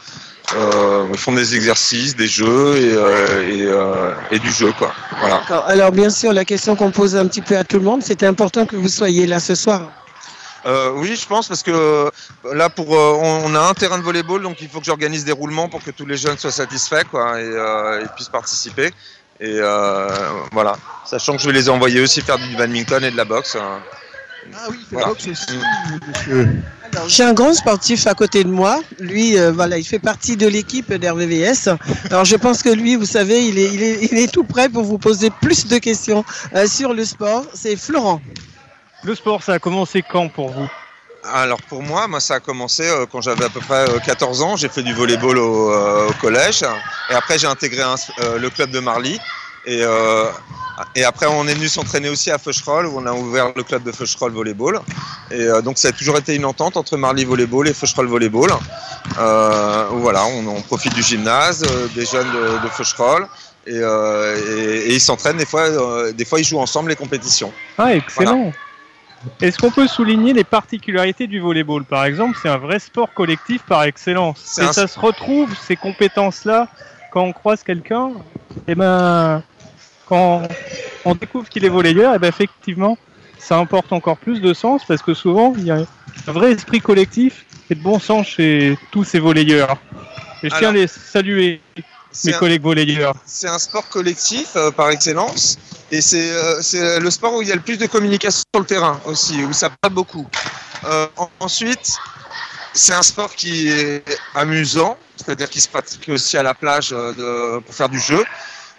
euh, 0.54 1.06
ils 1.12 1.18
font 1.18 1.32
des 1.32 1.56
exercices, 1.56 2.14
des 2.14 2.28
jeux 2.28 2.76
et, 2.76 2.92
euh, 2.94 3.48
et, 3.48 3.62
euh, 3.62 4.12
et 4.30 4.38
du 4.38 4.50
jeu, 4.50 4.72
quoi. 4.78 4.92
Voilà. 5.20 5.42
Alors 5.66 5.90
bien 5.90 6.10
sûr, 6.10 6.32
la 6.32 6.44
question 6.44 6.76
qu'on 6.76 6.90
pose 6.92 7.16
un 7.16 7.26
petit 7.26 7.42
peu 7.42 7.56
à 7.56 7.64
tout 7.64 7.78
le 7.78 7.84
monde, 7.84 8.02
c'était 8.02 8.26
important 8.26 8.64
que 8.66 8.76
vous 8.76 8.88
soyez 8.88 9.26
là 9.26 9.40
ce 9.40 9.54
soir. 9.54 9.90
Euh, 10.64 10.90
oui, 10.96 11.14
je 11.14 11.26
pense 11.26 11.46
parce 11.46 11.62
que 11.62 11.70
euh, 11.70 12.10
là, 12.52 12.68
pour, 12.68 12.94
euh, 12.96 13.18
on, 13.20 13.52
on 13.52 13.54
a 13.54 13.60
un 13.60 13.74
terrain 13.74 13.98
de 13.98 14.02
volleyball, 14.02 14.42
donc 14.42 14.56
il 14.60 14.68
faut 14.68 14.80
que 14.80 14.86
j'organise 14.86 15.24
des 15.24 15.32
roulements 15.32 15.68
pour 15.68 15.82
que 15.82 15.92
tous 15.92 16.06
les 16.06 16.16
jeunes 16.16 16.38
soient 16.38 16.50
satisfaits, 16.50 17.04
quoi, 17.10 17.40
et, 17.40 17.44
euh, 17.44 18.04
et 18.04 18.06
puissent 18.16 18.28
participer. 18.28 18.92
Et 19.38 19.58
euh, 19.60 20.08
voilà, 20.52 20.76
sachant 21.04 21.36
que 21.36 21.42
je 21.42 21.46
vais 21.46 21.52
les 21.52 21.68
envoyer 21.68 22.00
aussi 22.00 22.20
faire 22.20 22.38
du 22.38 22.56
badminton 22.56 23.04
et 23.04 23.10
de 23.10 23.16
la 23.16 23.24
boxe. 23.24 23.54
hein. 23.56 23.78
Ah 24.54 24.66
oui, 24.70 24.76
Voilà. 24.90 25.08
monsieur. 25.26 26.48
J'ai 27.08 27.24
un 27.24 27.34
grand 27.34 27.52
sportif 27.54 28.06
à 28.06 28.14
côté 28.14 28.42
de 28.44 28.48
moi. 28.48 28.80
Lui, 29.00 29.38
euh, 29.38 29.52
voilà, 29.52 29.76
il 29.78 29.84
fait 29.84 29.98
partie 29.98 30.36
de 30.36 30.46
l'équipe 30.46 30.92
d'RVVS. 30.92 31.68
Alors, 32.10 32.24
je 32.24 32.36
pense 32.36 32.62
que 32.62 32.70
lui, 32.70 32.96
vous 32.96 33.04
savez, 33.06 33.46
il 33.46 33.58
est, 33.58 33.72
il 33.74 33.82
est, 33.82 33.98
il 34.12 34.18
est 34.18 34.32
tout 34.32 34.44
prêt 34.44 34.68
pour 34.68 34.84
vous 34.84 34.98
poser 34.98 35.30
plus 35.30 35.66
de 35.66 35.78
questions 35.78 36.24
euh, 36.54 36.66
sur 36.66 36.94
le 36.94 37.04
sport. 37.04 37.44
C'est 37.54 37.76
Florent. 37.76 38.20
Le 39.04 39.14
sport, 39.14 39.42
ça 39.42 39.54
a 39.54 39.58
commencé 39.58 40.02
quand 40.08 40.28
pour 40.28 40.50
vous? 40.50 40.68
Alors 41.34 41.60
pour 41.62 41.82
moi, 41.82 42.06
moi 42.06 42.20
ça 42.20 42.34
a 42.36 42.40
commencé 42.40 42.84
euh, 42.88 43.04
quand 43.10 43.20
j'avais 43.20 43.44
à 43.46 43.48
peu 43.48 43.58
près 43.58 43.88
euh, 43.90 43.98
14 43.98 44.42
ans. 44.42 44.54
J'ai 44.56 44.68
fait 44.68 44.84
du 44.84 44.94
volleyball 44.94 45.38
au, 45.38 45.72
euh, 45.72 46.08
au 46.08 46.12
collège 46.20 46.62
et 47.10 47.14
après 47.14 47.36
j'ai 47.36 47.48
intégré 47.48 47.82
un- 47.82 47.96
euh, 48.20 48.38
le 48.38 48.48
club 48.48 48.70
de 48.70 48.78
Marly. 48.78 49.18
Et, 49.64 49.80
euh, 49.82 50.26
et 50.94 51.04
après 51.04 51.26
on 51.26 51.46
est 51.46 51.54
venu 51.54 51.68
s'entraîner 51.68 52.08
aussi 52.08 52.30
à 52.30 52.38
Feucherolles 52.38 52.86
où 52.86 52.98
on 52.98 53.06
a 53.06 53.12
ouvert 53.12 53.52
le 53.56 53.62
club 53.62 53.82
de 53.82 53.92
Feucherolles 53.92 54.32
Volleyball. 54.32 54.80
Et 55.30 55.40
euh, 55.40 55.62
donc 55.62 55.78
ça 55.78 55.88
a 55.88 55.92
toujours 55.92 56.16
été 56.18 56.34
une 56.34 56.44
entente 56.44 56.76
entre 56.76 56.96
Marly 56.96 57.24
Volleyball 57.24 57.68
et 57.68 57.74
Feucherolles 57.74 58.08
Volleyball. 58.08 58.50
Euh, 59.18 59.86
voilà, 59.92 60.24
on, 60.26 60.46
on 60.48 60.60
profite 60.62 60.94
du 60.94 61.02
gymnase, 61.02 61.64
euh, 61.64 61.88
des 61.94 62.04
jeunes 62.04 62.30
de, 62.32 62.62
de 62.64 62.68
Feucherolles. 62.68 63.26
Et, 63.68 63.72
euh, 63.74 64.36
et- 64.58 64.90
et 64.90 64.94
ils 64.94 65.00
s'entraînent 65.00 65.38
des 65.38 65.46
fois, 65.46 66.12
des 66.12 66.24
fois 66.24 66.38
ils 66.38 66.44
jouent 66.44 66.60
ensemble 66.60 66.90
les 66.90 66.96
compétitions. 66.96 67.52
Ah, 67.78 67.94
excellent. 67.94 68.52
Est-ce 69.40 69.58
qu'on 69.58 69.72
peut 69.72 69.88
souligner 69.88 70.32
les 70.32 70.44
particularités 70.44 71.26
du 71.26 71.40
volleyball? 71.40 71.84
Par 71.84 72.04
exemple, 72.04 72.38
c'est 72.40 72.48
un 72.48 72.58
vrai 72.58 72.78
sport 72.78 73.12
collectif 73.12 73.62
par 73.62 73.82
excellence. 73.82 74.58
Et 74.58 74.72
ça 74.72 74.86
se 74.86 74.98
retrouve, 75.00 75.50
ces 75.66 75.74
compétences-là, 75.74 76.68
quand 77.12 77.22
on 77.22 77.32
croise 77.32 77.64
quelqu'un, 77.64 78.10
et 78.68 78.76
ben, 78.76 79.42
quand 80.06 80.42
on 81.04 81.14
découvre 81.14 81.48
qu'il 81.48 81.64
est 81.64 81.68
volleyeur, 81.68 82.14
et 82.14 82.18
ben 82.18 82.28
effectivement, 82.28 82.96
ça 83.38 83.56
importe 83.58 83.92
encore 83.92 84.16
plus 84.16 84.40
de 84.40 84.52
sens 84.54 84.82
parce 84.86 85.02
que 85.02 85.14
souvent, 85.14 85.54
il 85.56 85.64
y 85.64 85.70
a 85.70 85.78
un 86.26 86.32
vrai 86.32 86.52
esprit 86.52 86.80
collectif 86.80 87.44
et 87.70 87.74
de 87.74 87.80
bon 87.80 87.98
sens 87.98 88.26
chez 88.26 88.78
tous 88.90 89.04
ces 89.04 89.18
volleyeurs. 89.18 89.76
Et 90.42 90.50
je 90.50 90.56
tiens 90.56 90.68
à 90.70 90.72
les 90.72 90.86
saluer, 90.86 91.60
mes 92.24 92.34
un- 92.34 92.38
collègues 92.38 92.62
volleyeurs. 92.62 93.14
C'est 93.26 93.48
un 93.48 93.58
sport 93.58 93.88
collectif 93.88 94.48
euh, 94.56 94.70
par 94.70 94.90
excellence 94.90 95.58
et 95.90 96.00
c'est 96.00 96.30
euh, 96.30 96.60
c'est 96.62 96.98
le 97.00 97.10
sport 97.10 97.34
où 97.34 97.42
il 97.42 97.48
y 97.48 97.52
a 97.52 97.54
le 97.54 97.60
plus 97.60 97.78
de 97.78 97.86
communication 97.86 98.42
sur 98.54 98.60
le 98.60 98.66
terrain 98.66 99.00
aussi, 99.06 99.44
où 99.44 99.52
ça 99.52 99.70
parle 99.80 99.94
beaucoup. 99.94 100.26
Euh, 100.84 101.06
en- 101.16 101.30
ensuite, 101.40 101.96
c'est 102.72 102.92
un 102.94 103.02
sport 103.02 103.34
qui 103.34 103.68
est 103.68 104.02
amusant, 104.34 104.96
c'est-à-dire 105.16 105.48
qu'il 105.50 105.60
se 105.62 105.68
pratique 105.68 106.08
aussi 106.08 106.36
à 106.36 106.42
la 106.42 106.54
plage 106.54 106.90
de- 106.90 107.58
pour 107.60 107.74
faire 107.74 107.88
du 107.88 107.98
jeu. 108.00 108.24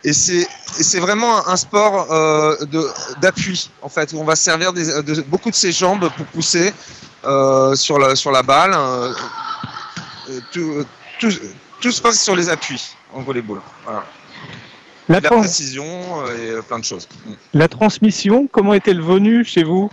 Et 0.03 0.13
c'est 0.13 0.99
vraiment 0.99 1.47
un, 1.47 1.55
sport 1.57 2.11
euh, 2.11 2.55
d'appui, 3.21 3.69
en 3.81 3.89
fait, 3.89 4.13
où 4.13 4.19
on 4.19 4.23
va 4.23 4.35
se 4.35 4.43
servir 4.43 4.71
des- 4.71 5.01
de 5.03 5.21
beaucoup 5.21 5.49
de 5.49 5.55
ses 5.55 5.71
jambes 5.71 6.09
pour 6.15 6.25
pousser 6.27 6.73
euh, 7.25 7.75
sur, 7.75 7.97
la, 7.99 8.15
sur 8.15 8.31
la 8.31 8.43
balle. 8.43 8.73
euh, 8.75 9.13
euh, 10.29 10.39
tout, 10.53 10.85
tout, 11.19 11.31
tout 11.81 11.91
se 11.91 12.01
passe 12.01 12.21
sur 12.21 12.35
les 12.35 12.49
appuis 12.49 12.95
en 13.13 13.21
volleyball. 13.21 13.59
Voilà. 13.85 14.05
La, 15.09 15.19
la 15.21 15.29
précision 15.29 15.85
et 16.27 16.61
plein 16.67 16.79
de 16.79 16.83
choses. 16.85 17.07
La 17.53 17.67
transmission, 17.67 18.47
comment 18.51 18.73
est-elle 18.73 19.01
venue 19.01 19.45
chez 19.45 19.63
vous 19.63 19.89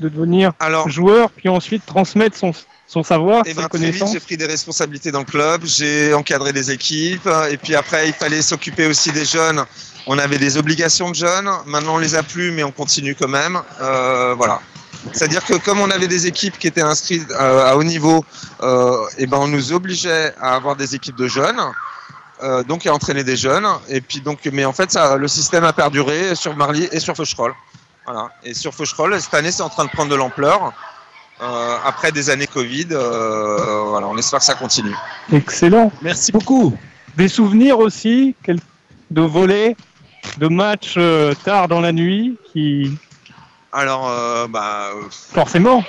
de 0.00 0.08
devenir 0.08 0.52
Alors, 0.60 0.88
joueur, 0.88 1.30
puis 1.30 1.48
ensuite 1.48 1.84
transmettre 1.86 2.36
son, 2.36 2.52
son 2.88 3.02
savoir, 3.02 3.42
et 3.44 3.52
ben, 3.52 3.68
j'ai 4.10 4.18
pris 4.18 4.38
des 4.38 4.46
responsabilités 4.46 5.12
dans 5.12 5.18
le 5.20 5.26
club, 5.26 5.60
j'ai 5.64 6.14
encadré 6.14 6.54
des 6.54 6.70
équipes, 6.70 7.26
euh, 7.26 7.50
et 7.50 7.58
puis 7.58 7.74
après, 7.74 8.08
il 8.08 8.14
fallait 8.14 8.40
s'occuper 8.40 8.86
aussi 8.86 9.12
des 9.12 9.26
jeunes. 9.26 9.62
On 10.06 10.18
avait 10.18 10.38
des 10.38 10.56
obligations 10.56 11.10
de 11.10 11.14
jeunes, 11.14 11.50
maintenant 11.66 11.96
on 11.96 11.98
les 11.98 12.14
a 12.14 12.22
plus, 12.22 12.50
mais 12.50 12.64
on 12.64 12.72
continue 12.72 13.14
quand 13.14 13.28
même. 13.28 13.60
Euh, 13.82 14.34
voilà. 14.34 14.60
C'est-à-dire 15.12 15.44
que 15.44 15.54
comme 15.54 15.80
on 15.80 15.90
avait 15.90 16.08
des 16.08 16.26
équipes 16.26 16.58
qui 16.58 16.66
étaient 16.66 16.80
inscrites 16.80 17.30
euh, 17.30 17.70
à 17.70 17.76
haut 17.76 17.84
niveau, 17.84 18.24
euh, 18.62 18.96
et 19.18 19.26
ben 19.26 19.36
on 19.36 19.48
nous 19.48 19.72
obligeait 19.72 20.34
à 20.40 20.54
avoir 20.54 20.74
des 20.74 20.94
équipes 20.94 21.16
de 21.16 21.28
jeunes, 21.28 21.60
euh, 22.42 22.62
donc 22.64 22.86
à 22.86 22.94
entraîner 22.94 23.22
des 23.22 23.36
jeunes. 23.36 23.66
Et 23.88 24.00
puis 24.00 24.20
donc, 24.22 24.40
mais 24.50 24.64
en 24.64 24.72
fait, 24.72 24.90
ça, 24.90 25.16
le 25.16 25.28
système 25.28 25.64
a 25.64 25.74
perduré 25.74 26.34
sur 26.34 26.56
Marly 26.56 26.88
et 26.90 27.00
sur 27.00 27.14
Feucherolles. 27.14 27.54
Voilà. 28.06 28.30
Et 28.44 28.54
sur 28.54 28.74
Feucherolles, 28.74 29.20
cette 29.20 29.34
année, 29.34 29.52
c'est 29.52 29.62
en 29.62 29.68
train 29.68 29.84
de 29.84 29.90
prendre 29.90 30.10
de 30.10 30.16
l'ampleur. 30.16 30.72
Euh, 31.40 31.76
après 31.84 32.10
des 32.10 32.30
années 32.30 32.48
Covid, 32.48 32.88
euh, 32.92 33.84
voilà, 33.88 34.08
on 34.08 34.16
espère 34.18 34.40
que 34.40 34.44
ça 34.44 34.54
continue. 34.54 34.94
Excellent. 35.32 35.92
Merci 36.02 36.32
beaucoup. 36.32 36.76
Des 37.16 37.28
souvenirs 37.28 37.78
aussi 37.78 38.34
quel- 38.42 38.58
de 39.10 39.22
volets, 39.22 39.76
de 40.38 40.48
matchs 40.48 40.94
euh, 40.96 41.34
tard 41.44 41.68
dans 41.68 41.80
la 41.80 41.92
nuit, 41.92 42.36
qui 42.52 42.98
Alors, 43.72 44.08
euh, 44.08 44.46
bah, 44.48 44.90
euh, 44.94 45.02
forcément. 45.10 45.84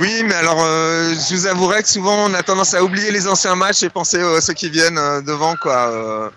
oui, 0.00 0.22
mais 0.24 0.34
alors, 0.34 0.58
euh, 0.62 1.12
je 1.14 1.34
vous 1.34 1.46
avouerai 1.46 1.82
que 1.82 1.88
souvent, 1.88 2.26
on 2.30 2.34
a 2.34 2.42
tendance 2.42 2.74
à 2.74 2.82
oublier 2.84 3.10
les 3.10 3.26
anciens 3.28 3.56
matchs 3.56 3.82
et 3.82 3.88
penser 3.90 4.20
à 4.20 4.40
ceux 4.40 4.54
qui 4.54 4.70
viennent 4.70 4.98
euh, 4.98 5.22
devant, 5.22 5.56
quoi. 5.56 5.88
Euh, 5.88 6.30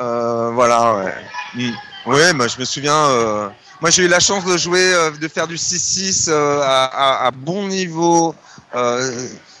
euh, 0.00 0.50
voilà, 0.52 0.94
ouais. 0.94 1.14
Mm. 1.54 1.72
Ouais, 2.06 2.32
moi, 2.32 2.46
je 2.46 2.58
me 2.60 2.64
souviens. 2.64 3.50
Moi, 3.80 3.90
j'ai 3.90 4.04
eu 4.04 4.08
la 4.08 4.20
chance 4.20 4.44
de 4.44 4.56
jouer, 4.56 4.92
euh, 4.94 5.10
de 5.10 5.28
faire 5.28 5.46
du 5.46 5.56
6-6 5.56 6.28
euh, 6.28 6.60
à, 6.62 6.84
à- 6.84 7.26
à 7.26 7.30
bon 7.30 7.68
niveau. 7.68 8.34
Euh, 8.74 9.10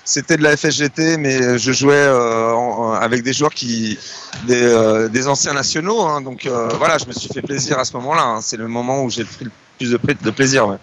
c'était 0.04 0.36
de 0.38 0.42
la 0.42 0.56
FSGT, 0.56 1.18
mais 1.18 1.58
je 1.58 1.70
jouais 1.72 2.08
en- 2.08 2.92
avec 2.92 3.22
des 3.22 3.32
joueurs 3.34 3.52
qui, 3.52 3.98
des, 4.46 5.08
des 5.10 5.28
anciens 5.28 5.52
nationaux. 5.52 6.00
hein. 6.02 6.20
donc 6.22 6.48
voilà, 6.78 6.96
je 6.98 7.04
me 7.06 7.12
suis 7.12 7.28
fait 7.28 7.42
plaisir 7.42 7.78
à 7.78 7.84
ce 7.84 7.92
moment-là. 7.98 8.22
hein. 8.22 8.40
C'est 8.40 8.56
le 8.56 8.68
moment 8.68 9.02
où 9.04 9.10
j'ai 9.10 9.24
pris 9.24 9.44
le 9.44 9.50
plus 9.78 9.90
de, 9.92 9.96
pla- 9.98 10.14
de 10.14 10.30
plaisir. 10.30 10.66
Ouais. 10.66 10.76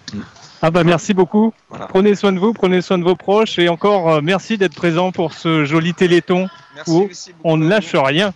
Ah 0.62 0.70
bah 0.70 0.84
merci 0.84 1.12
beaucoup. 1.12 1.52
Voilà. 1.68 1.86
Prenez 1.86 2.14
soin 2.14 2.32
de 2.32 2.38
vous, 2.38 2.52
prenez 2.54 2.80
soin 2.82 2.98
de 2.98 3.04
vos 3.04 3.16
proches 3.16 3.58
et 3.58 3.68
encore 3.68 4.22
merci 4.22 4.56
d'être 4.58 4.74
présent 4.74 5.10
pour 5.12 5.34
ce 5.34 5.64
joli 5.64 5.92
téléthon 5.92 6.48
Merci 6.76 6.90
où 6.92 7.08
on 7.44 7.56
ne 7.58 7.68
lâche 7.68 7.94
rien. 7.94 8.32